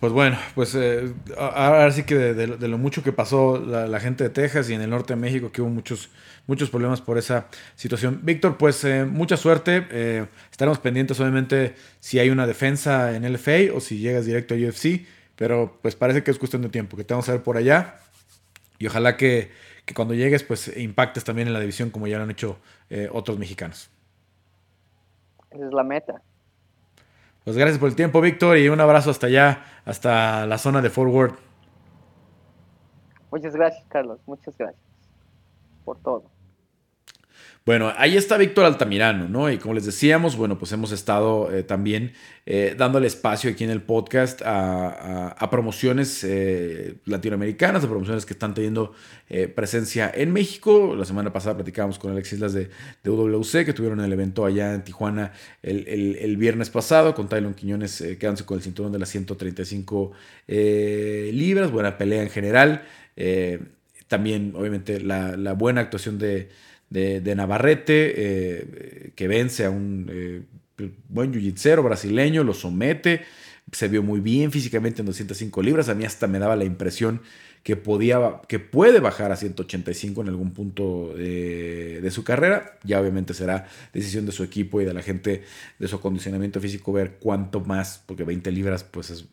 [0.00, 4.30] Pues bueno, pues eh, ahora sí que de, lo mucho que pasó la, gente de
[4.30, 6.10] Texas y en el norte de México, que hubo muchos,
[6.46, 8.20] muchos problemas por esa situación.
[8.22, 9.88] Víctor, pues eh, mucha suerte.
[9.90, 14.54] Eh, estaremos pendientes, obviamente, si hay una defensa en el FA o si llegas directo
[14.54, 15.04] a UFC,
[15.34, 17.96] pero pues parece que es cuestión de tiempo, que te vamos a ver por allá.
[18.78, 19.50] Y ojalá que,
[19.94, 22.58] cuando llegues, pues impactes también en la división como ya lo han hecho
[22.90, 23.90] eh, otros mexicanos.
[25.50, 26.22] Esa es la meta.
[27.44, 30.90] Pues gracias por el tiempo, Víctor, y un abrazo hasta allá, hasta la zona de
[30.90, 31.34] Forward.
[33.30, 34.20] Muchas gracias, Carlos.
[34.26, 34.82] Muchas gracias
[35.84, 36.37] por todo.
[37.68, 39.52] Bueno, ahí está Víctor Altamirano, ¿no?
[39.52, 42.14] Y como les decíamos, bueno, pues hemos estado eh, también
[42.46, 48.54] eh, dándole espacio aquí en el podcast a, promociones eh, latinoamericanas, a promociones que están
[48.54, 48.94] teniendo
[49.54, 50.94] presencia en México.
[50.96, 52.70] La semana pasada platicábamos con Alex Islas de,
[53.04, 58.46] UWC, que tuvieron el evento allá en Tijuana el, viernes pasado, con Tylon Quiñones quedándose
[58.46, 60.12] con el cinturón de las 135
[60.46, 62.84] libras, buena pelea en general.
[64.06, 66.48] también, obviamente, la buena actuación de
[66.90, 70.42] de, Navarrete, eh, que vence a un eh,
[71.08, 73.22] buen jiu brasileño, lo somete,
[73.72, 77.20] se vio muy bien físicamente en 205 libras, a mí hasta me daba la impresión
[77.62, 82.78] que, podía, que puede bajar a 185 en algún punto de, su carrera.
[82.84, 85.44] Ya obviamente será decisión de su equipo y de la gente
[85.78, 89.26] de su acondicionamiento físico ver cuánto más, porque 20 libras pues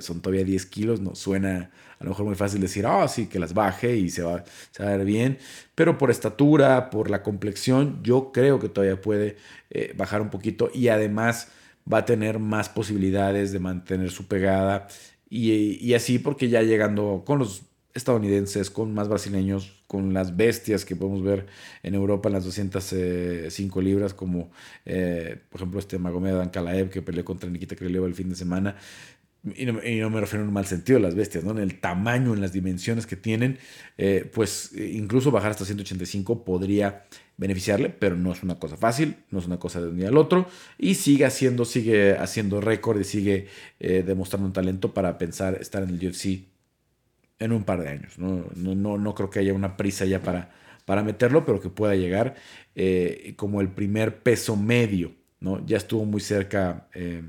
[0.00, 3.38] son todavía 10 kilos, no suena a lo mejor muy fácil decir, ah, sí, que
[3.38, 4.42] las baje y se va,
[4.78, 5.38] a ver bien,
[5.74, 9.36] pero por estatura, por la complexión, yo creo que todavía puede
[9.68, 11.48] eh, bajar un poquito y además
[11.90, 14.88] va a tener más posibilidades de mantener su pegada
[15.30, 17.62] y, así porque ya llegando con los
[17.94, 21.46] estadounidenses, con más brasileños, con las bestias que podemos ver
[21.82, 24.50] en Europa en las 205 libras, como
[24.84, 28.76] eh, por ejemplo este Magomed Ankalaev que peleó contra Nikita Krylov el fin de semana.
[29.42, 29.72] Y no,
[30.10, 31.52] me refiero en un mal sentido las bestias, ¿no?
[31.52, 33.58] En el tamaño, en las dimensiones que tienen,
[33.96, 37.04] eh, pues incluso bajar hasta 185 podría
[37.40, 40.18] beneficiarle, pero no es una cosa fácil, no es una cosa de un día al
[40.18, 43.48] otro, y sigue haciendo, sigue haciendo récord y sigue
[43.80, 46.44] eh, demostrando un talento para pensar estar en el UFC
[47.38, 48.18] en un par de años.
[48.18, 50.50] No, no, no, creo que haya una prisa ya para,
[50.84, 52.34] para meterlo, pero que pueda llegar
[52.74, 55.64] eh, como el primer peso medio, ¿no?
[55.64, 57.22] Ya estuvo muy cerca, eh,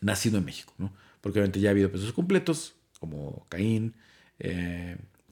[0.00, 1.01] nacido en México, ¿no?
[1.22, 3.94] Porque obviamente ya ha habido pesos completos, como Caín,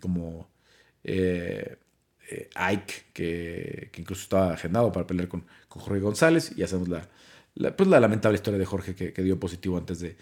[0.01, 0.49] como
[2.31, 7.09] eh, Ike, que, incluso estaba agendado para pelear con, Jorge González, y hacemos la,
[7.77, 10.17] pues la lamentable historia de Jorge que, dio positivo antes de,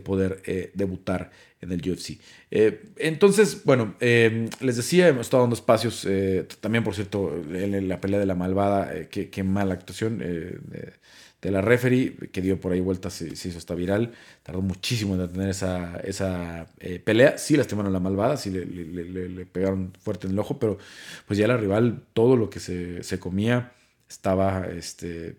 [0.00, 2.18] poder eh, debutar en el UFC.
[2.50, 6.06] Eh, entonces, bueno, les decía, hemos estado dando espacios,
[6.60, 10.20] también por cierto, en la pelea de la malvada, qué, mala actuación
[11.42, 14.12] de la referee, que dio por ahí vueltas, se, se hizo hasta viral.
[14.44, 17.36] Tardó muchísimo en tener esa, esa eh, pelea.
[17.36, 20.78] Sí lastimaron la malvada, sí le, pegaron fuerte en el ojo, pero
[21.26, 23.72] pues ya la rival, todo lo que se, comía
[24.08, 25.36] estaba, este,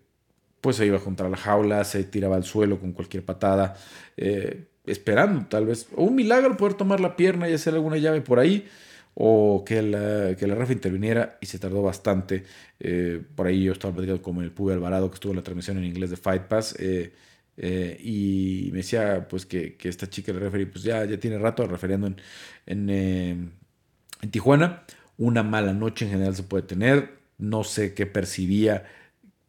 [0.60, 3.78] pues se iba contra la jaula, se tiraba al suelo con cualquier patada,
[4.18, 8.20] eh, esperando tal vez, o un milagro poder tomar la pierna y hacer alguna llave
[8.20, 8.68] por ahí
[9.16, 12.43] o que la, que la interviniera y se tardó bastante.
[12.80, 15.78] Eh, por ahí yo estaba platicando con el Pube Alvarado que estuvo en la transmisión
[15.78, 17.14] en inglés de Fight Pass eh,
[17.57, 21.68] eh, y me decía pues que, esta chica, el referee, pues ya, ya tiene rato
[21.68, 22.18] referiendo en,
[22.66, 24.84] en, en Tijuana.
[25.18, 27.20] Una mala noche en general se puede tener.
[27.38, 28.86] No sé qué percibía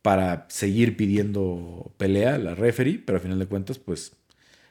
[0.03, 4.17] para seguir pidiendo pelea la referee, pero al final de cuentas pues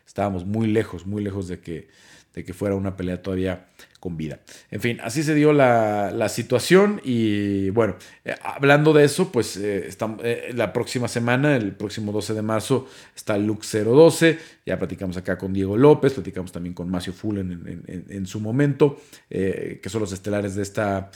[0.06, 1.88] estábamos muy lejos, muy lejos de que
[2.34, 3.68] de que fuera una pelea todavía
[4.04, 4.42] con vida.
[4.70, 7.96] En fin, así se dio la, situación y bueno,
[8.26, 9.88] eh, hablando de eso, pues eh,
[10.24, 12.86] eh, la próxima semana, el próximo 12 de marzo,
[13.16, 18.26] está Lux 012, ya platicamos acá con Diego López, platicamos también con Macio Fullen en,
[18.26, 18.98] su momento,
[19.30, 21.10] que son los estelares de esta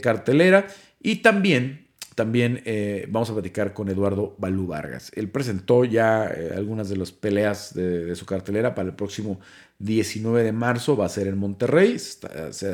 [0.00, 0.66] cartelera,
[1.02, 1.85] y también
[2.16, 2.64] también
[3.08, 5.12] vamos a platicar con Eduardo Balú Vargas.
[5.14, 6.24] Él presentó ya
[6.56, 9.38] algunas de las peleas de, de, su cartelera para el próximo
[9.78, 11.96] 19 de marzo va a ser en Monterrey,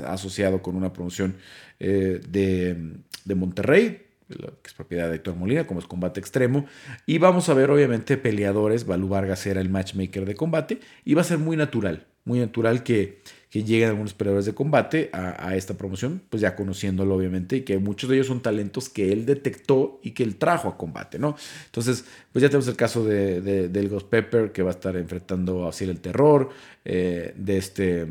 [0.06, 1.36] ha asociado con una promoción
[1.80, 6.66] eh, de, Monterrey, que es propiedad de Héctor Molina, como es combate extremo.
[7.06, 8.86] Y vamos a ver, obviamente, peleadores.
[8.86, 10.80] Balú Vargas era el matchmaker de combate.
[11.04, 13.20] Y va a ser muy natural, muy natural que,
[13.52, 17.76] que lleguen algunos peleadores de combate a, esta promoción, pues ya conociéndolo obviamente, y que
[17.76, 21.36] muchos de ellos son talentos que él detectó y que él trajo a combate, ¿no?
[21.66, 25.68] Entonces, pues ya tenemos el caso de, del Ghost Pepper, que va a estar enfrentando
[25.68, 26.48] a Ciel el Terror,
[26.86, 28.06] eh, de este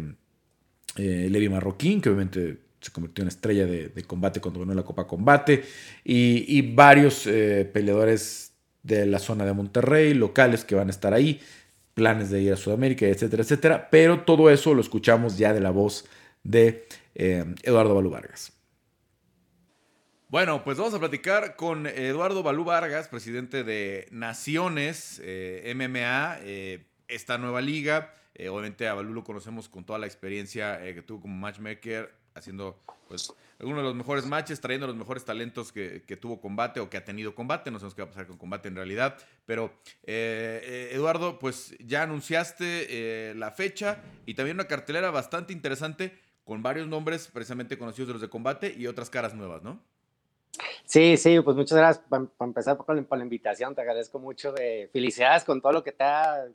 [0.97, 5.07] eh, Levi Marroquín, que obviamente se convirtió en estrella de, combate cuando ganó la Copa
[5.07, 5.63] Combate,
[6.03, 11.39] y, varios eh, peleadores de la zona de Monterrey, locales que van a estar ahí
[11.93, 13.89] planes de ir a Sudamérica, etcétera, etcétera.
[13.89, 16.05] Pero todo eso lo escuchamos ya de la voz
[16.43, 18.53] de eh, Eduardo Balú Vargas.
[20.29, 26.85] Bueno, pues vamos a platicar con Eduardo Balú Vargas, presidente de Naciones eh, MMA, eh,
[27.09, 28.15] esta nueva liga.
[28.49, 33.33] obviamente a Balú lo conocemos con toda la experiencia que tuvo como matchmaker, haciendo pues
[33.63, 37.05] uno de los mejores matches, trayendo los mejores talentos que, tuvo combate o que ha
[37.05, 37.71] tenido combate.
[37.71, 39.17] No sabemos qué va a pasar con combate en realidad.
[39.45, 45.53] Pero, eh, eh, Eduardo, pues ya anunciaste eh, la fecha y también una cartelera bastante
[45.53, 49.81] interesante con varios nombres precisamente conocidos de los de combate y otras caras nuevas, ¿no?
[50.85, 54.53] Sí, sí, pues muchas gracias para, empezar por la, invitación, te agradezco mucho.
[54.91, 56.03] felicidades con todo lo que te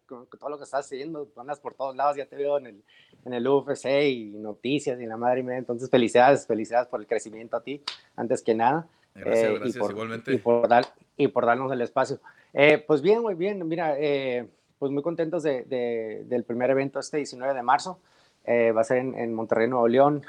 [0.07, 2.83] con, todo lo que estás haciendo, andas por todos lados, ya te veo en el,
[3.25, 7.57] en el UFC y noticias y la madre mía, entonces felicidades, felicidades por el crecimiento
[7.57, 7.83] a ti,
[8.15, 8.87] antes que nada.
[9.15, 10.35] Gracias, eh, gracias, igualmente.
[10.35, 10.85] Y por, dar,
[11.17, 12.21] y por darnos el espacio.
[12.53, 14.47] Eh, pues bien, muy bien, mira, eh,
[14.79, 17.99] pues muy contentos de, del primer evento este 19 de marzo.
[18.47, 20.23] va a ser en, en Monterrey, Nuevo León,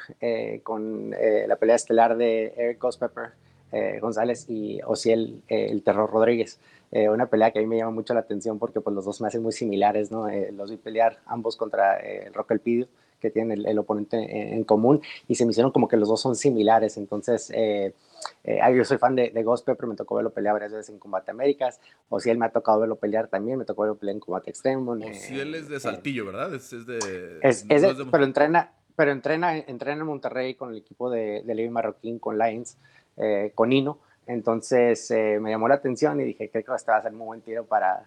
[0.63, 6.59] con la pelea estelar de Eric Pepper eh, González y Ociel eh, el Terror Rodríguez.
[6.91, 9.19] Eh, una pelea que a mí me llama mucho la atención porque pues, los dos
[9.19, 10.27] me hacen muy similares, ¿no?
[10.53, 12.87] los vi pelear ambos contra el Rock El Pidio,
[13.19, 16.35] que tiene el, oponente en, común, y se me hicieron como que los dos son
[16.35, 16.95] similares.
[16.95, 20.99] Entonces, yo soy fan de, de Ghost Pepper, me tocó verlo pelear varias veces en
[20.99, 21.81] Combate Américas.
[22.07, 24.91] Ociel me ha tocado verlo pelear también, me tocó verlo pelear en Combate Extremo.
[24.91, 26.53] Ociel es de Saltillo, ¿verdad?
[26.53, 27.39] Es, de.
[27.41, 28.71] Es, de, pero entrena.
[28.95, 32.77] Pero entrena, entrena en Monterrey con el equipo de, de Levi Marroquín, con Lions
[33.17, 33.99] eh, con Ino.
[34.27, 37.19] Entonces eh, me llamó la atención y dije, creo que este va a ser un
[37.19, 38.05] buen tiro para,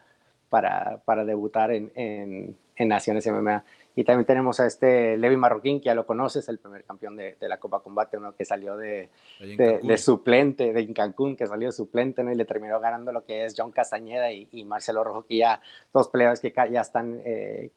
[0.51, 2.57] para, para debutar en, en,
[2.89, 3.63] Naciones MMA.
[3.95, 7.37] Y también tenemos a este Levi Marroquín, que ya lo conoces, el primer campeón de,
[7.39, 11.73] de la Copa Combate, uno que salió de, de, suplente, de Cancún, que salió de
[11.73, 12.33] suplente, ¿no?
[12.33, 15.61] y le terminó ganando lo que es John Castañeda y, y Marcelo Rojo, que ya
[15.93, 17.71] dos peleadores que ya están, eh,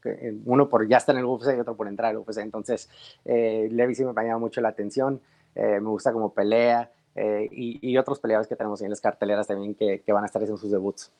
[0.45, 2.37] uno por ya está en el UFC y otro por entrar al UFC.
[2.37, 2.89] Entonces,
[3.25, 5.19] Levi sí me ha llamado mucho la atención,
[5.55, 6.89] me gusta como pelea.
[7.15, 10.59] Eh, y, otros peleadores que tenemos en las carteleras también que, van a estar haciendo
[10.59, 11.11] sus debuts.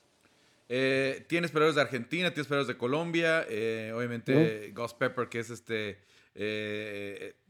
[0.69, 5.49] Eh, tienes peleadores de Argentina, tienes peleadores de Colombia, eh, obviamente Ghost Pepper, que es
[5.49, 5.99] este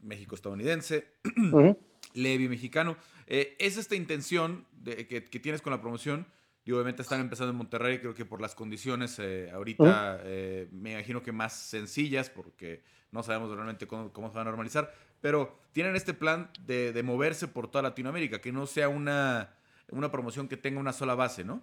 [0.02, 1.06] México estadounidense,
[2.14, 2.96] Levi mexicano.
[3.26, 6.26] ¿Es esta intención de, que, tienes con la promoción?
[6.66, 9.18] Y obviamente están empezando en Monterrey, creo que por las condiciones
[9.52, 10.20] ahorita
[10.70, 14.92] me imagino que más sencillas, porque no sabemos realmente cómo, cómo, se va a normalizar,
[15.24, 19.54] pero tienen este plan de, moverse por toda Latinoamérica, que no sea una,
[19.90, 21.62] una, promoción que tenga una sola base, ¿no?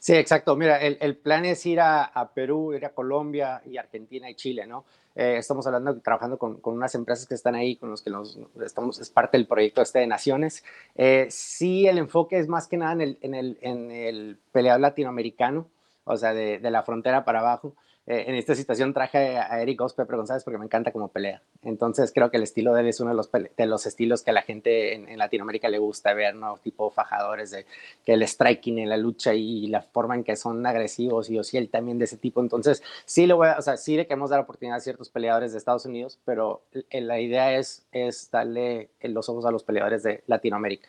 [0.00, 0.56] Sí, exacto.
[0.56, 4.86] Mira, el, plan es ir a, Perú, ir a Colombia y Argentina y Chile, ¿no?
[5.14, 8.98] Eh, estamos hablando, trabajando con, unas empresas que están ahí, con los que nos, estamos,
[8.98, 10.64] es parte del proyecto este de Naciones.
[10.96, 14.80] Eh, sí, el enfoque es más que nada en el, en el, en el peleador
[14.80, 15.68] latinoamericano,
[16.02, 17.76] o sea, de, de la frontera para abajo.
[18.10, 21.42] Eh, en esta situación traje a Eric Pepper González porque me encanta como pelea.
[21.62, 24.30] Entonces creo que el estilo de él es uno de los, de los estilos que
[24.30, 26.56] a la gente en, Latinoamérica le gusta ver, ¿no?
[26.56, 27.66] Tipo fajadores, de
[28.06, 31.42] que el striking en la lucha y, la forma en que son agresivos y o
[31.52, 32.40] él también de ese tipo.
[32.40, 35.52] Entonces sí, lo voy a, o sea, sí le queremos dar oportunidad a ciertos peleadores
[35.52, 40.22] de Estados Unidos, pero la idea es, es darle los ojos a los peleadores de
[40.26, 40.88] Latinoamérica.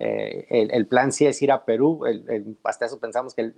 [0.00, 2.04] Eh, el, plan sí es ir a Perú,
[2.62, 3.52] hasta eso pensamos que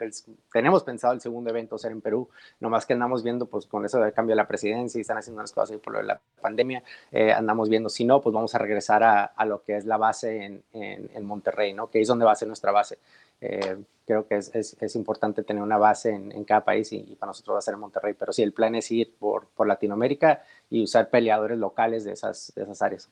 [0.51, 2.31] tenemos pensado el segundo evento ser en Perú,
[2.61, 5.41] nomás que andamos viendo pues con eso del cambio de la presidencia y están haciendo
[5.41, 6.83] unas cosas por la pandemia,
[7.13, 10.63] eh, andamos viendo, si no, pues vamos a regresar a, lo que es la base
[10.73, 11.91] en, Monterrey, ¿no?
[11.91, 12.99] que es donde va a ser nuestra base.
[14.07, 17.63] creo que es, importante tener una base en, cada país y, para nosotros va a
[17.63, 18.15] ser en Monterrey.
[18.19, 22.63] Pero sí, el plan es ir por, Latinoamérica y usar peleadores locales de esas, de
[22.63, 23.11] esas áreas.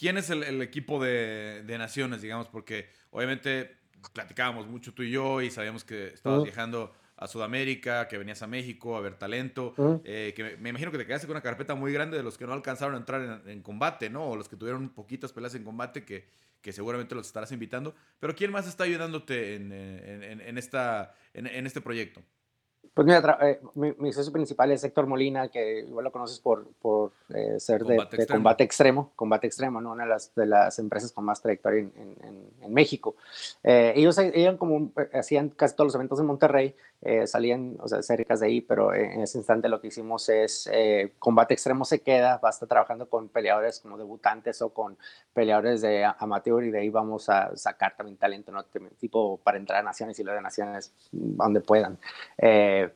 [0.00, 2.48] ¿Quién es el, el equipo de, de, naciones, digamos?
[2.48, 3.76] Porque obviamente
[4.14, 8.46] platicábamos mucho tú y yo y sabíamos que estabas viajando a Sudamérica, que venías a
[8.46, 9.74] México a ver talento,
[10.04, 12.46] eh, que me, imagino que te quedaste con una carpeta muy grande de los que
[12.46, 14.24] no alcanzaron a entrar en, en combate, ¿no?
[14.24, 16.26] O los que tuvieron poquitas peleas en combate que
[16.60, 17.94] que seguramente los estarás invitando.
[18.18, 22.22] Pero ¿quién más está ayudándote en, en, esta, en, este proyecto?
[22.92, 27.12] Pues mira, eh, mi, socio principal es Héctor Molina, que igual lo conoces por, por
[27.32, 29.12] eh, ser de, combate, extremo.
[29.14, 29.92] combate extremo, ¿no?
[29.92, 33.16] una de las, de las empresas con más trayectoria en, en México.
[33.62, 38.02] Eh, ellos, ellos como, hacían casi todos los eventos en Monterrey, eh, salían, o sea,
[38.02, 42.00] cerca de ahí, pero en ese instante lo que hicimos es eh, combate extremo se
[42.00, 44.98] queda, va a estar trabajando con peleadores como debutantes o con
[45.32, 48.64] peleadores de amateur y de ahí vamos a sacar también talento, ¿no?
[48.98, 51.98] tipo para entrar a naciones y lo de naciones donde puedan.
[52.36, 52.89] Eh,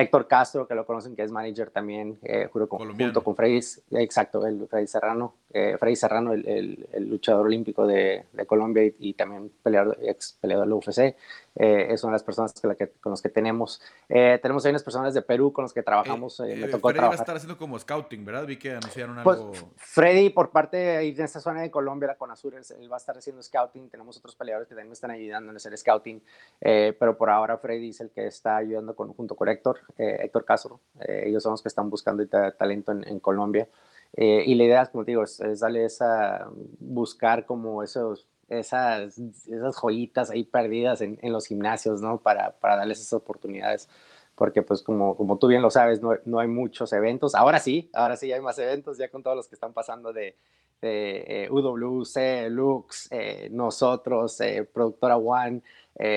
[0.00, 3.60] Héctor Castro, que lo conocen, que es manager también, eh, con, junto con Freddy,
[3.92, 9.14] exacto, el Freddy Serrano, eh, Freddy Serrano, el, el, luchador olímpico de, de Colombia y,
[9.14, 11.16] también peleador, ex peleador de la UFC,
[11.56, 13.80] eh, es una de las personas que, que, con las que tenemos.
[14.08, 16.38] Eh, tenemos ahí unas personas de Perú con las que trabajamos.
[16.40, 18.46] Eh, me tocó Freddy va a estar haciendo como scouting, ¿verdad?
[18.46, 19.52] Vi que anunciaron pues, algo.
[19.76, 23.42] Freddy, por parte de esta zona de Colombia, la Conasur, él va a estar haciendo
[23.42, 23.88] scouting.
[23.90, 26.22] Tenemos otros peleadores que también están ayudando en hacer scouting,
[26.60, 30.80] pero por ahora Freddy es el que está ayudando con, junto con Héctor, Héctor Castro.
[31.00, 33.68] ellos son los que están buscando talento en, en Colombia.
[34.16, 36.48] y la idea, como te digo, es, es darle esa,
[36.78, 42.18] buscar como esos esas, esas joyitas ahí perdidas en, en los gimnasios, ¿no?
[42.18, 43.88] Para, para, darles esas oportunidades.
[44.34, 47.34] Porque pues como, como tú bien lo sabes, no, no, hay muchos eventos.
[47.34, 50.36] Ahora sí, ahora sí hay más eventos ya con todos los que están pasando de,
[50.80, 55.62] de eh, UWC, Lux, eh, nosotros, eh, Productora One,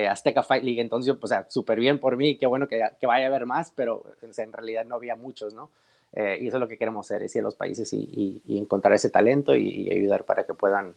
[0.10, 0.82] Azteca Fight League.
[0.82, 3.46] Entonces, pues, o sea, súper bien por mí, qué bueno que, que, vaya a haber
[3.46, 5.70] más, pero en realidad no había muchos, ¿no?
[6.16, 8.94] y eso es lo que queremos hacer, es ir a los países y, y, encontrar
[8.94, 10.94] ese talento y ayudar para que puedan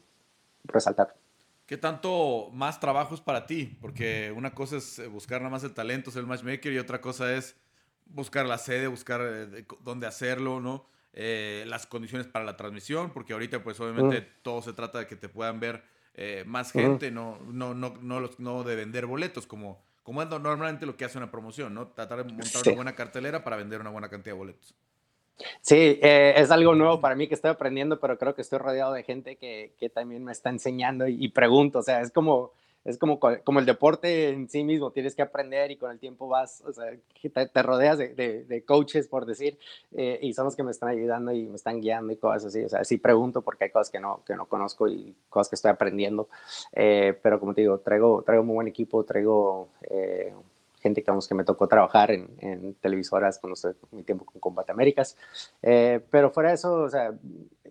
[0.64, 1.14] resaltar.
[1.66, 3.76] ¿Qué tanto más trabajo es para ti?
[3.80, 7.00] Porque una cosa es eh, buscar nada más el talento, ser el matchmaker, y otra
[7.00, 7.56] cosa es
[8.06, 10.86] buscar la sede, buscar eh, dónde hacerlo, ¿no?
[11.12, 15.16] Eh, las condiciones para la transmisión, porque ahorita pues obviamente todo se trata de que
[15.16, 15.82] te puedan ver
[16.46, 20.86] más gente, no, no, no, no, los, no de vender boletos, como, como es normalmente
[20.86, 21.88] lo que hace una promoción, ¿no?
[21.88, 24.74] Tratar de montar una buena cartelera para vender una buena cantidad de boletos.
[25.60, 28.92] Sí, eh, es algo nuevo para mí que estoy aprendiendo, pero creo que estoy rodeado
[28.92, 32.52] de gente que, que también me está enseñando y, pregunto, o sea, es como,
[32.84, 36.28] es como, como el deporte en sí mismo, tienes que aprender y con el tiempo
[36.28, 36.86] vas, o sea,
[37.52, 39.58] te, rodeas de, de, coaches, por decir,
[39.92, 42.64] eh, y son los que me están ayudando y me están guiando y cosas así,
[42.64, 45.56] o sea, sí pregunto porque hay cosas que no, que no conozco y cosas que
[45.56, 46.28] estoy aprendiendo,
[46.72, 49.68] eh, pero como te digo, traigo, traigo muy buen equipo, traigo
[50.86, 54.72] gente que, que me tocó trabajar en, en televisoras cuando estuve mi tiempo con Combate
[54.72, 55.16] Américas.
[55.62, 57.12] Eh, pero fuera de eso, o sea,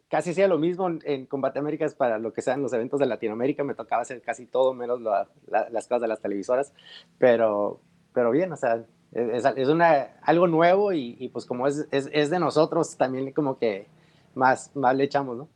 [0.09, 3.63] casi sea lo mismo en, Combate Américas para lo que sean los eventos de Latinoamérica.
[3.63, 6.73] Me tocaba hacer casi todo menos las cosas de las televisoras.
[7.17, 7.79] Pero,
[8.13, 12.09] pero bien, o sea, es, es una, algo nuevo y, y pues como es, es,
[12.11, 13.87] es, de nosotros, también como que
[14.33, 15.49] más, más le echamos, ¿no?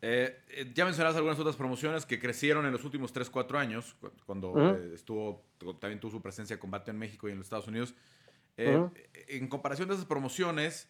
[0.00, 3.96] Eh, eh, ya mencionabas algunas otras promociones que crecieron en los últimos 3, 4 años,
[4.26, 5.44] cuando eh, estuvo,
[5.80, 7.94] también tuvo su presencia de combate en México y en los Estados Unidos.
[8.56, 10.88] En comparación de esas promociones,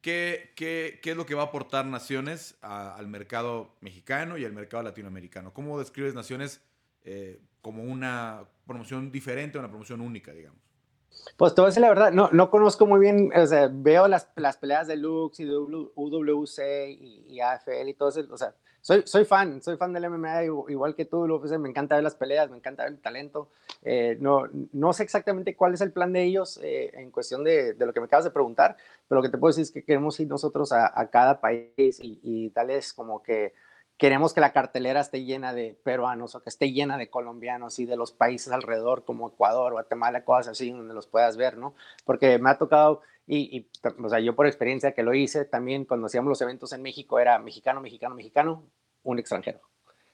[0.00, 4.52] ¿qué, qué, qué es lo que va a aportar Naciones al mercado mexicano y al
[4.52, 5.52] mercado latinoamericano?
[5.52, 6.60] ¿Cómo describes Naciones
[7.60, 10.60] como una promoción diferente, una promoción única, digamos?
[11.36, 14.56] Pues te voy la verdad, no, no conozco muy bien, o sea, veo las, las
[14.56, 16.58] peleas de Lux y de UWC
[16.88, 20.44] y, y, AFL y todo eso, o sea, soy, soy fan, soy fan del MMA
[20.44, 23.48] igual que tú, UFC, me encanta ver las peleas, me encanta ver el talento,
[23.82, 27.74] eh, no, no sé exactamente cuál es el plan de ellos eh, en cuestión de,
[27.74, 28.76] de, lo que me acabas de preguntar,
[29.08, 32.20] pero lo que te puedo decir es que queremos ir nosotros a, cada país y,
[32.22, 32.52] y
[32.94, 33.54] como que
[33.96, 37.86] queremos que la cartelera esté llena de peruanos o que esté llena de colombianos y
[37.86, 41.74] de los países alrededor como Ecuador, Guatemala, cosas así donde los puedas ver, ¿no?
[42.04, 43.66] Porque me ha tocado, y,
[44.02, 47.18] o sea, yo por experiencia que lo hice, también cuando hacíamos los eventos en México
[47.18, 48.64] era mexicano, mexicano, mexicano,
[49.02, 49.60] un extranjero.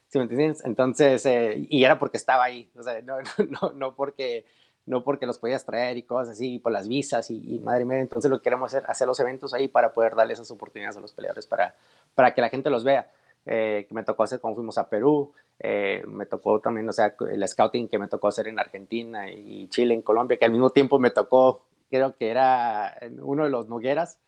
[0.08, 0.64] ¿Sí me entiendes?
[0.64, 3.16] Entonces, eh, y era porque estaba ahí, o sea, no,
[3.62, 4.44] no, no porque
[4.86, 8.30] no porque los podías traer y cosas así, por las visas y, madre mía, entonces
[8.30, 11.12] lo que queremos hacer, hacer los eventos ahí para poder darle esas oportunidades a los
[11.12, 11.76] peleadores, para,
[12.14, 13.08] para que la gente los vea.
[13.52, 17.16] Eh, que me tocó hacer cuando fuimos a Perú, eh, me tocó también, o sea,
[17.32, 20.70] el scouting que me tocó hacer en Argentina y Chile, en Colombia, que al mismo
[20.70, 24.18] tiempo me tocó, creo que era uno de los Nogueras,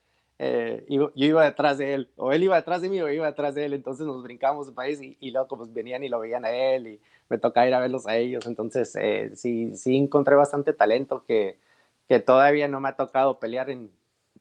[0.40, 3.26] eh, yo iba detrás de él, o él iba detrás de mí o yo iba
[3.26, 6.18] detrás de él, entonces nos brincábamos de país y, y luego pues venían y lo
[6.18, 9.96] veían a él y me tocaba ir a verlos a ellos, entonces eh, sí, sí
[9.96, 11.60] encontré bastante talento que,
[12.08, 13.88] que todavía no me ha tocado pelear en,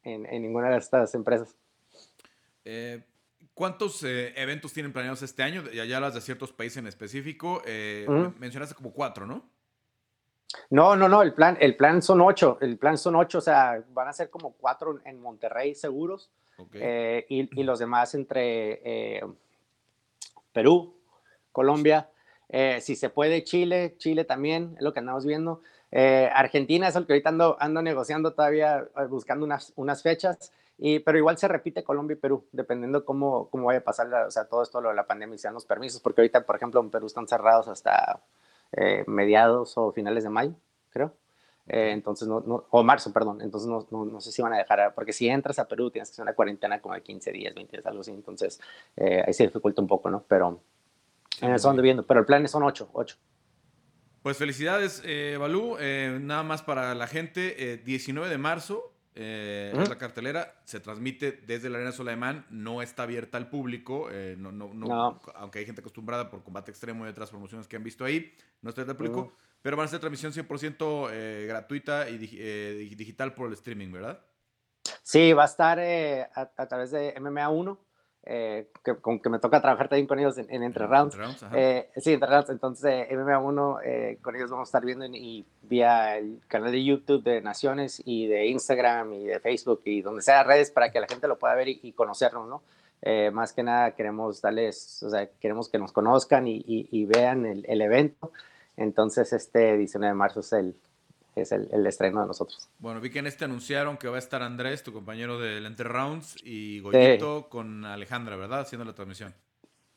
[0.01, 1.55] en, ninguna de estas empresas.
[2.65, 3.03] Eh,
[3.61, 5.61] ¿Cuántos eventos tienen planeados este año?
[5.71, 7.61] Ya, ya las de ciertos países en específico.
[8.39, 9.51] Mencionaste como cuatro, ¿no?
[10.71, 13.83] No, no, no, el plan, el plan son ocho, el plan son ocho, o sea,
[13.93, 16.31] van a ser como cuatro en Monterrey seguros
[16.73, 19.21] eh, y, los demás entre eh,
[20.51, 20.95] Perú,
[21.51, 22.09] Colombia,
[22.49, 25.61] eh, si se puede Chile, Chile también, es lo que andamos viendo.
[25.91, 30.51] Argentina es el que ahorita ando, ando negociando todavía, buscando unas, unas fechas,
[30.83, 34.31] y, pero igual se repite Colombia y Perú, dependiendo cómo, cómo vaya a pasar o
[34.31, 36.79] sea, todo esto lo de la pandemia y sean los permisos, porque ahorita, por ejemplo,
[36.79, 38.19] en Perú están cerrados hasta
[38.71, 40.55] eh, mediados o finales de mayo,
[40.89, 41.13] creo.
[41.67, 43.43] Eh, entonces, no, no, o marzo, perdón.
[43.43, 46.09] Entonces, no, no, no, sé si van a dejar, porque si entras a Perú tienes
[46.09, 48.09] que hacer una cuarentena como de 15 días, 20 días, algo así.
[48.09, 48.59] Entonces,
[48.97, 50.25] eh, ahí se dificulta un poco, ¿no?
[50.27, 50.61] Pero
[51.41, 52.07] en eso ando viendo.
[52.07, 53.17] Pero el plan son 8, 8.
[54.23, 55.03] Pues felicidades,
[55.37, 55.77] Balú.
[56.21, 61.77] nada más para la gente, 19 de marzo, eh, la cartelera, se transmite desde la
[61.77, 66.29] Arena Sulaimán, no está abierta al público, eh, no, no, no, aunque hay gente acostumbrada
[66.29, 69.33] por combate extremo y otras promociones que han visto ahí, no está abierta al público,
[69.61, 74.23] pero van a ser transmisión 100% eh, gratuita y digital por el streaming, ¿verdad?
[75.03, 77.77] Sí, va a estar a, a, través de MMA1
[78.23, 81.17] eh, que, con que me toca trabajar también con ellos en, Entre Rounds.
[81.53, 82.49] eh, sí, Entre Rounds.
[82.49, 87.23] Entonces, MMA1, eh, con ellos vamos a estar viendo y vía el canal de YouTube
[87.23, 91.07] de Naciones y de Instagram y de Facebook y donde sea redes para que la
[91.07, 92.61] gente lo pueda ver y, conocernos, ¿no?
[93.03, 97.47] Eh, más que nada queremos darles, o sea, queremos que nos conozcan y, y vean
[97.47, 98.31] el, el, evento.
[98.77, 100.75] Entonces, este 19 de marzo es el,
[101.35, 102.69] es el, estreno de nosotros.
[102.79, 105.87] Bueno, vi que en este anunciaron que va a estar Andrés, tu compañero del Enter
[105.87, 108.61] Rounds, y Goyito con Alejandra, ¿verdad?
[108.61, 109.33] Haciendo la transmisión.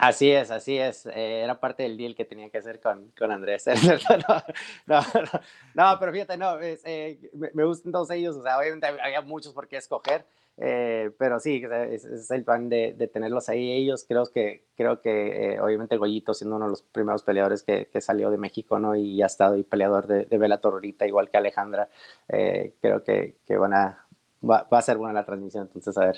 [0.05, 1.07] Así es, así es.
[1.07, 3.64] Eh, era parte del deal que tenía que hacer con, con Andrés.
[4.86, 5.00] no,
[5.74, 8.36] no, pero fíjate, no, eh, me, gustan todos ellos.
[8.36, 10.26] O sea, obviamente había muchos por qué escoger.
[10.59, 14.05] Eh, pero sí, es, el plan de, de, tenerlos ahí ellos.
[14.07, 18.30] Creo que, creo que obviamente Goyito, siendo uno de los primeros peleadores que, que, salió
[18.30, 18.94] de México, ¿no?
[18.94, 21.88] Y ha estado y peleador de, de Bellator ahorita, igual que Alejandra,
[22.28, 24.07] creo que, que van a,
[24.48, 25.64] va, va, a ser buena la transmisión.
[25.64, 26.16] Entonces, a ver,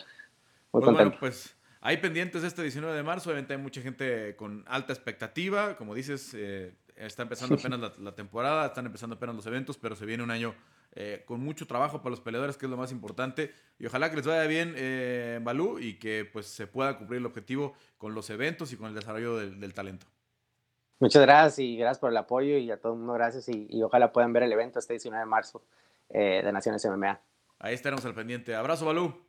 [0.72, 1.16] muy pues contento.
[1.20, 1.56] pues
[1.86, 6.34] hay pendientes este 19 de marzo, obviamente hay mucha gente con alta expectativa, como dices,
[6.34, 10.32] eh, está empezando apenas la, temporada, están empezando apenas los eventos, pero se viene un
[10.32, 10.52] año
[10.96, 14.16] eh, con mucho trabajo para los peleadores, que es lo más importante, y ojalá que
[14.16, 18.30] les vaya bien eh, Balú y que pues se pueda cumplir el objetivo con los
[18.30, 20.08] eventos y con el desarrollo del, talento.
[20.98, 23.84] Muchas gracias y gracias por el apoyo y a todo el mundo gracias y, y
[23.84, 25.62] ojalá puedan ver el evento este 19 de marzo
[26.10, 27.20] eh, de Naciones MMA.
[27.60, 28.56] Ahí estaremos al pendiente.
[28.56, 29.25] Abrazo Balú.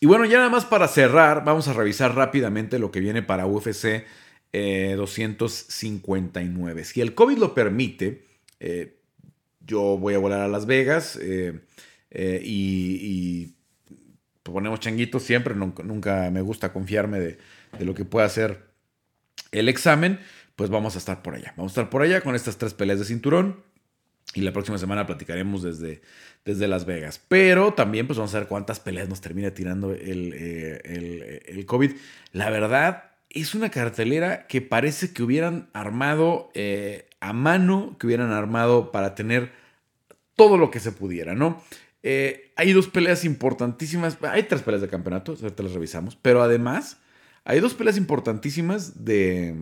[0.00, 3.46] Y bueno, ya nada más para cerrar, vamos a revisar rápidamente lo que viene para
[3.46, 4.04] UFC
[4.52, 6.80] 259.
[6.80, 8.26] Eh, si el COVID lo permite,
[8.60, 8.98] eh,
[9.60, 11.60] yo voy a volar a Las Vegas eh,
[12.44, 13.54] y,
[14.42, 17.38] ponemos changuitos siempre, nunca, me gusta confiarme de,
[17.78, 18.74] de lo que pueda hacer
[19.52, 20.20] el examen,
[20.54, 21.54] pues vamos a estar por allá.
[21.56, 23.62] Vamos a estar por allá con estas tres peleas de cinturón.
[24.34, 26.02] Y la próxima semana platicaremos desde,
[26.44, 27.20] desde Las Vegas.
[27.28, 31.92] Pero también pues vamos a ver cuántas peleas nos termina tirando el, eh, el, COVID.
[32.32, 38.32] La verdad es una cartelera que parece que hubieran armado eh, a mano, que hubieran
[38.32, 39.52] armado para tener
[40.34, 41.62] todo lo que se pudiera, ¿no?
[42.02, 46.98] Eh, hay dos peleas importantísimas, hay tres peleas de campeonato, ahorita las revisamos, pero además
[47.44, 49.54] hay dos peleas importantísimas de,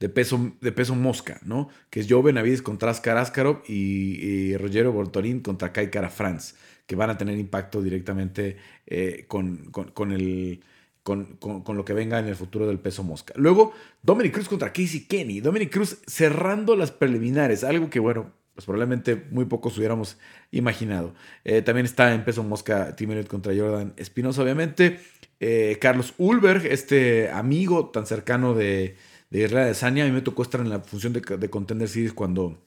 [0.00, 1.68] de peso, de peso mosca, ¿no?
[1.90, 6.54] Que es Joe Benavides contra Askar Askarov y, Rogero Bortorín contra Kai Cara France,
[6.86, 9.70] que van a tener impacto directamente eh, con,
[10.10, 10.60] el,
[11.02, 11.36] con,
[11.76, 13.34] lo que venga en el futuro del peso mosca.
[13.36, 15.40] Luego, Dominic Cruz contra Casey Kenny.
[15.40, 20.16] Dominic Cruz cerrando las preliminares, algo que, bueno, pues probablemente muy pocos hubiéramos
[20.50, 21.14] imaginado.
[21.44, 24.98] Eh, también está en peso mosca Tim contra Jordan Espinosa, obviamente.
[25.40, 28.96] Eh, Carlos Ulberg, este amigo tan cercano de
[29.30, 30.04] de Guerrera de Sania.
[30.04, 32.62] A mí me tocó estar en la función de, de Contender Series cuando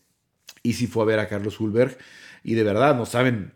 [0.64, 1.98] Easy fue a ver a Carlos Hulberg.
[2.44, 3.54] Y de verdad, no saben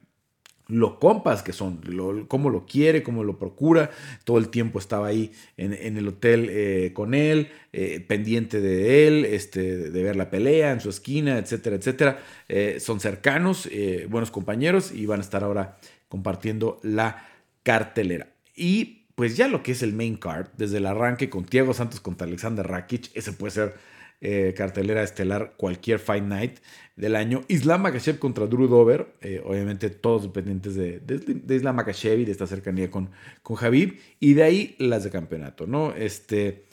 [0.67, 1.81] lo compas que son,
[2.27, 3.89] cómo lo quiere, cómo lo procura.
[4.23, 9.25] Todo el tiempo estaba ahí en, el hotel eh, con él, eh, pendiente de él,
[9.25, 12.19] este, de ver la pelea en su esquina, etcétera, etcétera.
[12.49, 13.69] Eh, son cercanos,
[14.09, 15.77] buenos compañeros y van a estar ahora
[16.09, 17.27] compartiendo la
[17.63, 18.27] cartelera.
[18.55, 21.99] Y pues ya lo que es el main card, desde el arranque con Thiago Santos
[21.99, 23.73] contra Alexander Rakic, ese puede ser
[24.21, 26.59] eh, cartelera estelar cualquier Fight Night
[26.95, 27.41] del año.
[27.47, 31.01] Islam Makashev contra Drew Dover, eh, obviamente todos dependientes de,
[31.49, 33.09] Islam Makashev y de esta cercanía con,
[33.41, 35.95] con Javib, y de ahí las de campeonato, ¿no?
[35.95, 36.65] Este,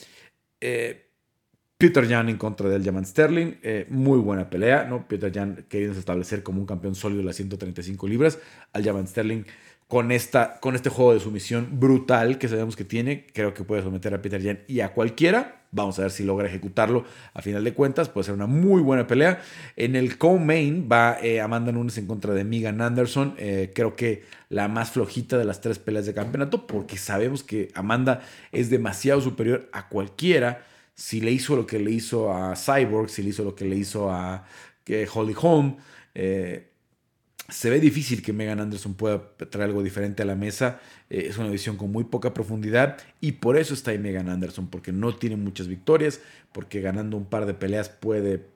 [0.60, 1.06] eh,
[1.78, 3.54] Peter Jan en contra del Jaman Sterling,
[3.88, 5.08] muy buena pelea, ¿no?
[5.08, 8.38] Peter Jan queriendo establecer como un campeón sólido de las 135 libras,
[8.74, 9.44] al Jaman Sterling
[9.88, 13.26] con, esta, con este juego de sumisión brutal que sabemos que tiene.
[13.32, 15.62] Creo que puede someter a Peter Jan y a cualquiera.
[15.70, 18.08] Vamos a ver si logra ejecutarlo a final de cuentas.
[18.08, 19.40] Puede ser una muy buena pelea.
[19.76, 23.34] En el co-main va eh, Amanda Nunes en contra de Megan Anderson.
[23.38, 27.70] Eh, creo que la más flojita de las tres peleas de campeonato porque sabemos que
[27.74, 30.64] Amanda es demasiado superior a cualquiera.
[30.94, 33.74] Si le hizo lo que le hizo a Cyborg, si le hizo lo que le
[33.74, 34.44] hizo a
[34.86, 35.76] eh, Holly Holm.
[36.14, 36.68] Eh,
[37.48, 40.80] se ve difícil que Megan Anderson pueda traer algo diferente a la mesa.
[41.10, 44.68] Eh, es una división con muy poca profundidad y por eso está ahí Megan Anderson,
[44.68, 46.20] porque no tiene muchas victorias,
[46.52, 48.46] porque ganando un par de peleas puede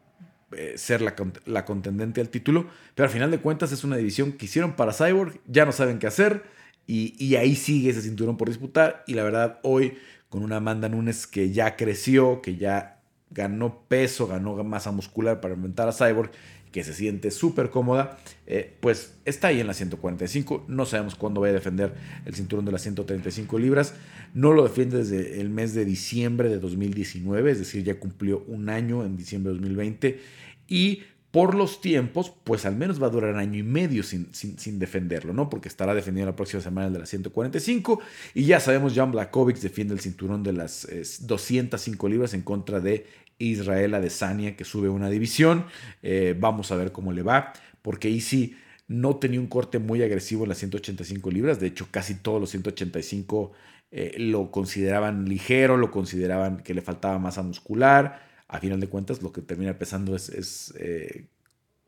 [0.53, 2.67] eh, ser la, la, contendente al título.
[2.95, 5.99] Pero al final de cuentas es una división que hicieron para Cyborg, ya no saben
[5.99, 6.45] qué hacer
[6.87, 9.05] y, y ahí sigue ese cinturón por disputar.
[9.07, 9.99] Y la verdad, hoy
[10.31, 12.99] con una Amanda Nunes que ya creció, que ya
[13.31, 16.31] ganó peso, ganó masa muscular para inventar a Cyborg
[16.79, 20.67] que se siente súper cómoda, eh, pues está ahí en la 145.
[20.69, 21.93] No sabemos cuándo va a defender
[22.25, 23.95] el cinturón de las 135 libras.
[24.33, 28.69] No lo defiende desde el mes de diciembre de 2019, es decir, ya cumplió un
[28.69, 30.21] año en diciembre de 2020.
[30.69, 31.03] Y
[31.33, 35.35] por los tiempos, pues al menos va a durar año y medio sin, sin, defenderlo,
[35.35, 35.51] ¿no?
[35.51, 38.01] Porque estará defendiendo la próxima semana el de las 145.
[38.35, 40.87] Y ya sabemos, Jan Blakovic defiende el cinturón de las
[41.23, 43.05] 205 libras en contra de
[43.39, 45.65] Israel Adesanya, que sube una división.
[46.03, 47.53] Eh, vamos a ver cómo le va,
[47.83, 48.57] porque Easy
[48.89, 51.61] no tenía un corte muy agresivo en las 185 libras.
[51.61, 53.53] De hecho, casi todos los 185
[53.91, 58.27] eh, lo consideraban ligero, lo consideraban que le faltaba masa muscular.
[58.49, 61.27] A final de cuentas, lo que termina pesando es, eh,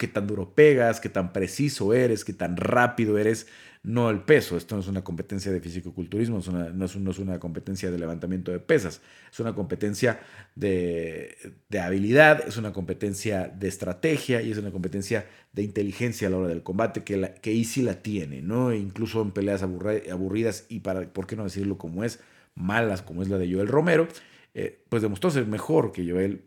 [0.01, 3.47] qué tan duro pegas, qué tan preciso eres, qué tan rápido eres
[3.83, 4.57] no el peso.
[4.57, 6.41] Esto no es una competencia de fisicoculturismo,
[6.73, 10.21] no, es una competencia de levantamiento de pesas, es una competencia
[10.55, 11.37] de,
[11.79, 16.49] habilidad, es una competencia de estrategia y es una competencia de inteligencia a la hora
[16.49, 17.35] del combate que, la,
[17.83, 18.71] la tiene, ¿no?
[18.71, 22.21] E incluso en peleas aburridas y para, ¿por qué no decirlo como es?
[22.55, 24.09] Malas como es la de Joel Romero,
[24.55, 26.47] eh, pues demostró ser mejor que Joel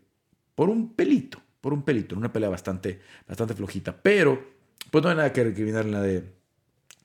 [0.56, 4.38] por un pelito, por un pelito, en una pelea bastante, bastante flojita, pero
[4.90, 6.22] pues no hay nada que recriminar en la de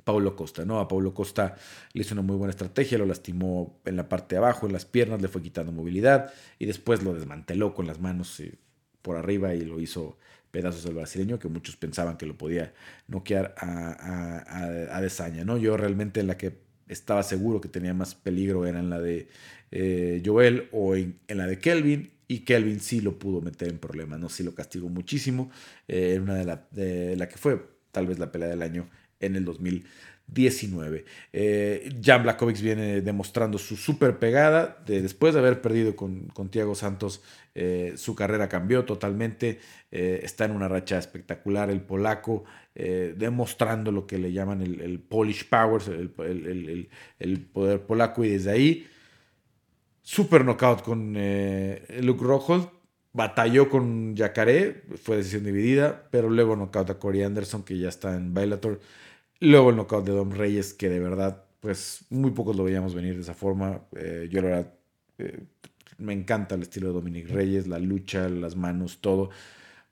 [0.04, 0.82] Paulo Costa, ¿no?
[0.82, 1.56] A Paulo Costa
[1.94, 4.84] le hizo una muy buena estrategia, lo lastimó en la parte de abajo, en las
[4.84, 8.58] piernas, le fue quitando movilidad y después lo desmanteló con las manos eh,
[9.02, 10.18] por arriba y lo hizo
[10.52, 12.74] pedazos del brasileño, que muchos pensaban que lo podía
[13.08, 15.58] noquear a, a, a, Desaña, ¿no?
[15.58, 16.58] Yo realmente en la que
[16.90, 19.30] estaba seguro que tenía más peligro era en la de
[19.72, 24.20] eh, Joel o en, la de Kelvin, y Kelvin sí lo pudo meter en problemas,
[24.20, 24.30] ¿no?
[24.30, 25.50] Sí lo castigó muchísimo,
[25.88, 27.60] eh, en una de la, que fue
[27.92, 28.88] tal vez la pelea del año
[29.20, 31.06] en el 2019.
[31.34, 34.78] Eh, Jan Blakovic viene demostrando su super pegada.
[34.86, 37.24] De, después de haber perdido con, con Thiago Santos,
[37.56, 39.60] eh, su carrera cambió totalmente.
[39.92, 42.44] Eh, está en una racha espectacular el polaco,
[42.76, 48.24] demostrando lo que le llaman el, Polish Powers, el, el, poder polaco.
[48.24, 48.88] Y desde ahí,
[50.10, 52.80] super knockout con Luke Rockhold
[53.14, 58.16] batalló con Yacaré, fue decisión dividida, pero luego knockout a Corey Anderson, que ya está
[58.16, 58.80] en Bellator.
[59.40, 63.16] Luego el knockout de Dom Reyes, que de verdad, pues muy pocos lo veíamos venir
[63.16, 63.82] de esa forma.
[63.96, 64.74] Eh, yo la verdad,
[65.18, 65.40] eh,
[65.98, 69.30] me encanta el estilo de Dominic Reyes, la lucha, las manos, todo.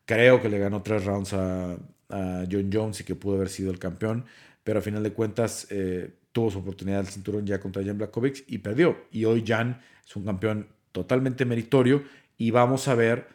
[0.05, 1.77] Creo que le ganó tres rounds a,
[2.09, 4.23] John Jones y que pudo haber sido el campeón,
[4.63, 8.43] pero a final de cuentas eh, tuvo su oportunidad del cinturón ya contra Jan Blachowicz
[8.45, 8.95] y perdió.
[9.11, 12.03] Y hoy Jan es un campeón totalmente meritorio
[12.37, 13.27] y vamos a ver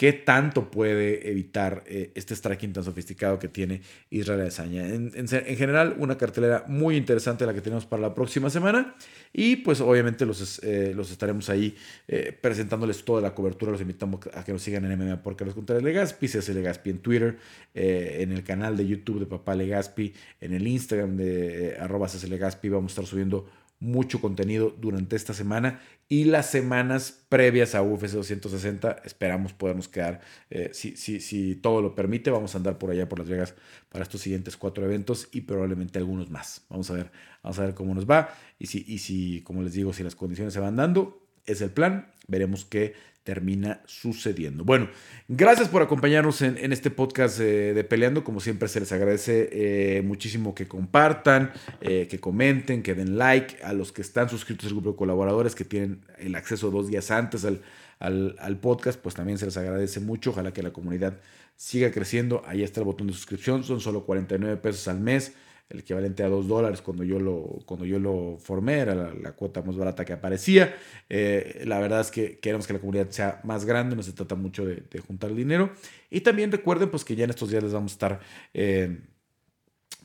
[0.00, 4.88] qué tanto puede evitar eh, este striking tan sofisticado que tiene Israel Adesanya.
[4.88, 8.94] En, en, general, una cartelera muy interesante la que tenemos para la próxima semana
[9.30, 11.76] y pues obviamente los, eh, los estaremos ahí
[12.08, 13.72] eh, presentándoles toda la cobertura.
[13.72, 16.98] Los invitamos a que nos sigan en MMA porque los contaré Legaspi, CS Legaspi en
[17.00, 17.36] Twitter,
[17.74, 22.70] en el canal de YouTube de Papá Legaspi, en el Instagram de arroba Legaspi.
[22.70, 23.50] Vamos a estar subiendo
[23.80, 30.20] mucho contenido durante esta semana y las semanas previas a UFC 260 esperamos podernos quedar,
[30.50, 33.54] eh, si, si, si, todo lo permite, vamos a andar por allá por Las Vegas
[33.88, 36.66] para estos siguientes cuatro eventos y probablemente algunos más.
[36.68, 37.10] Vamos a ver,
[37.42, 40.14] vamos a ver cómo nos va y si, y si como les digo, si las
[40.14, 42.10] condiciones se van dando, es el plan.
[42.28, 42.94] Veremos qué
[43.30, 44.64] termina sucediendo.
[44.64, 44.88] Bueno,
[45.28, 48.24] gracias por acompañarnos en, este podcast de Peleando.
[48.24, 53.62] Como siempre, se les agradece eh, muchísimo que compartan, eh, que comenten, que den like
[53.62, 57.12] a los que están suscritos al grupo de colaboradores que tienen el acceso dos días
[57.12, 57.62] antes al,
[58.00, 60.30] al, podcast, pues también se les agradece mucho.
[60.30, 61.20] Ojalá que la comunidad
[61.54, 62.42] siga creciendo.
[62.46, 65.34] Ahí está el botón de suscripción, son solo 49 pesos al mes
[65.70, 69.62] el equivalente a 2 dólares cuando yo lo, cuando yo lo formé, era la, cuota
[69.62, 70.76] más barata que aparecía.
[71.08, 74.34] Eh, la verdad es que queremos que la comunidad sea más grande, no se trata
[74.34, 75.70] mucho de, juntar dinero.
[76.10, 78.20] Y también recuerden pues, que ya en estos días les vamos a estar
[78.52, 78.98] eh,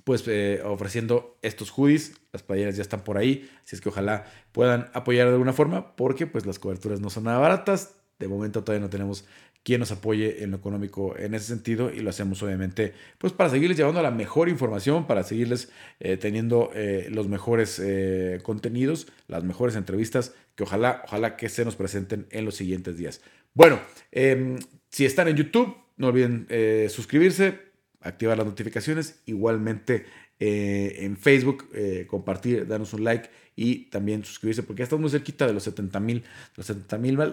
[0.04, 2.14] pues, eh, ofreciendo estos hoodies.
[2.32, 5.96] Las playeras ya están por ahí, así es que ojalá puedan apoyar de alguna forma
[5.96, 7.96] porque pues, las coberturas no son nada baratas.
[8.20, 9.26] De momento todavía no tenemos
[9.66, 13.50] quien nos apoye en lo económico en ese sentido y lo hacemos obviamente pues para
[13.50, 19.44] seguirles llevando la mejor información, para seguirles eh, teniendo eh, los mejores eh, contenidos, las
[19.44, 23.22] mejores entrevistas que ojalá, ojalá que se nos presenten en los siguientes días.
[23.56, 23.80] Bueno,
[24.12, 24.60] em,
[24.92, 26.48] si están en YouTube, no olviden
[26.90, 27.60] suscribirse,
[28.02, 30.06] activar las notificaciones, igualmente
[30.40, 31.70] en Facebook,
[32.08, 36.00] compartir, darnos un like y también suscribirse porque ya estamos muy cerquita de los 70
[36.00, 36.24] mil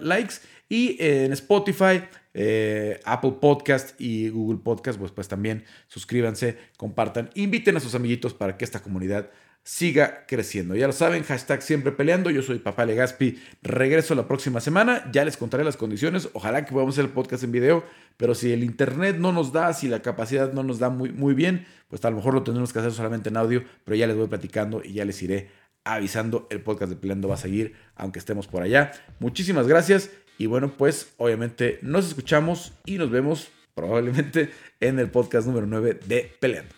[0.03, 0.35] likes.
[0.69, 2.01] Y en Spotify,
[2.33, 8.33] eh, Apple Podcast y Google Podcast, pues, pues también suscríbanse, compartan, inviten a sus amiguitos
[8.33, 9.29] para que esta comunidad
[9.63, 10.75] siga creciendo.
[10.75, 12.29] Ya lo saben, hashtag siempre peleando.
[12.29, 13.41] Yo soy Papá Legaspi.
[13.61, 15.09] Regreso la próxima semana.
[15.11, 16.29] Ya les contaré las condiciones.
[16.33, 17.83] Ojalá que podamos hacer el podcast en video.
[18.17, 21.33] Pero si el internet no nos da, si la capacidad no nos da muy, muy
[21.33, 23.63] bien, pues a lo mejor lo tendremos que hacer solamente en audio.
[23.85, 25.49] Pero ya les voy platicando y ya les iré
[25.85, 26.47] avisando.
[26.49, 28.91] El podcast de Peleando va a seguir, aunque estemos por allá.
[29.19, 30.11] Muchísimas gracias.
[30.37, 35.99] Y bueno, pues obviamente nos escuchamos y nos vemos probablemente en el podcast número 9
[36.05, 36.75] de Peleando.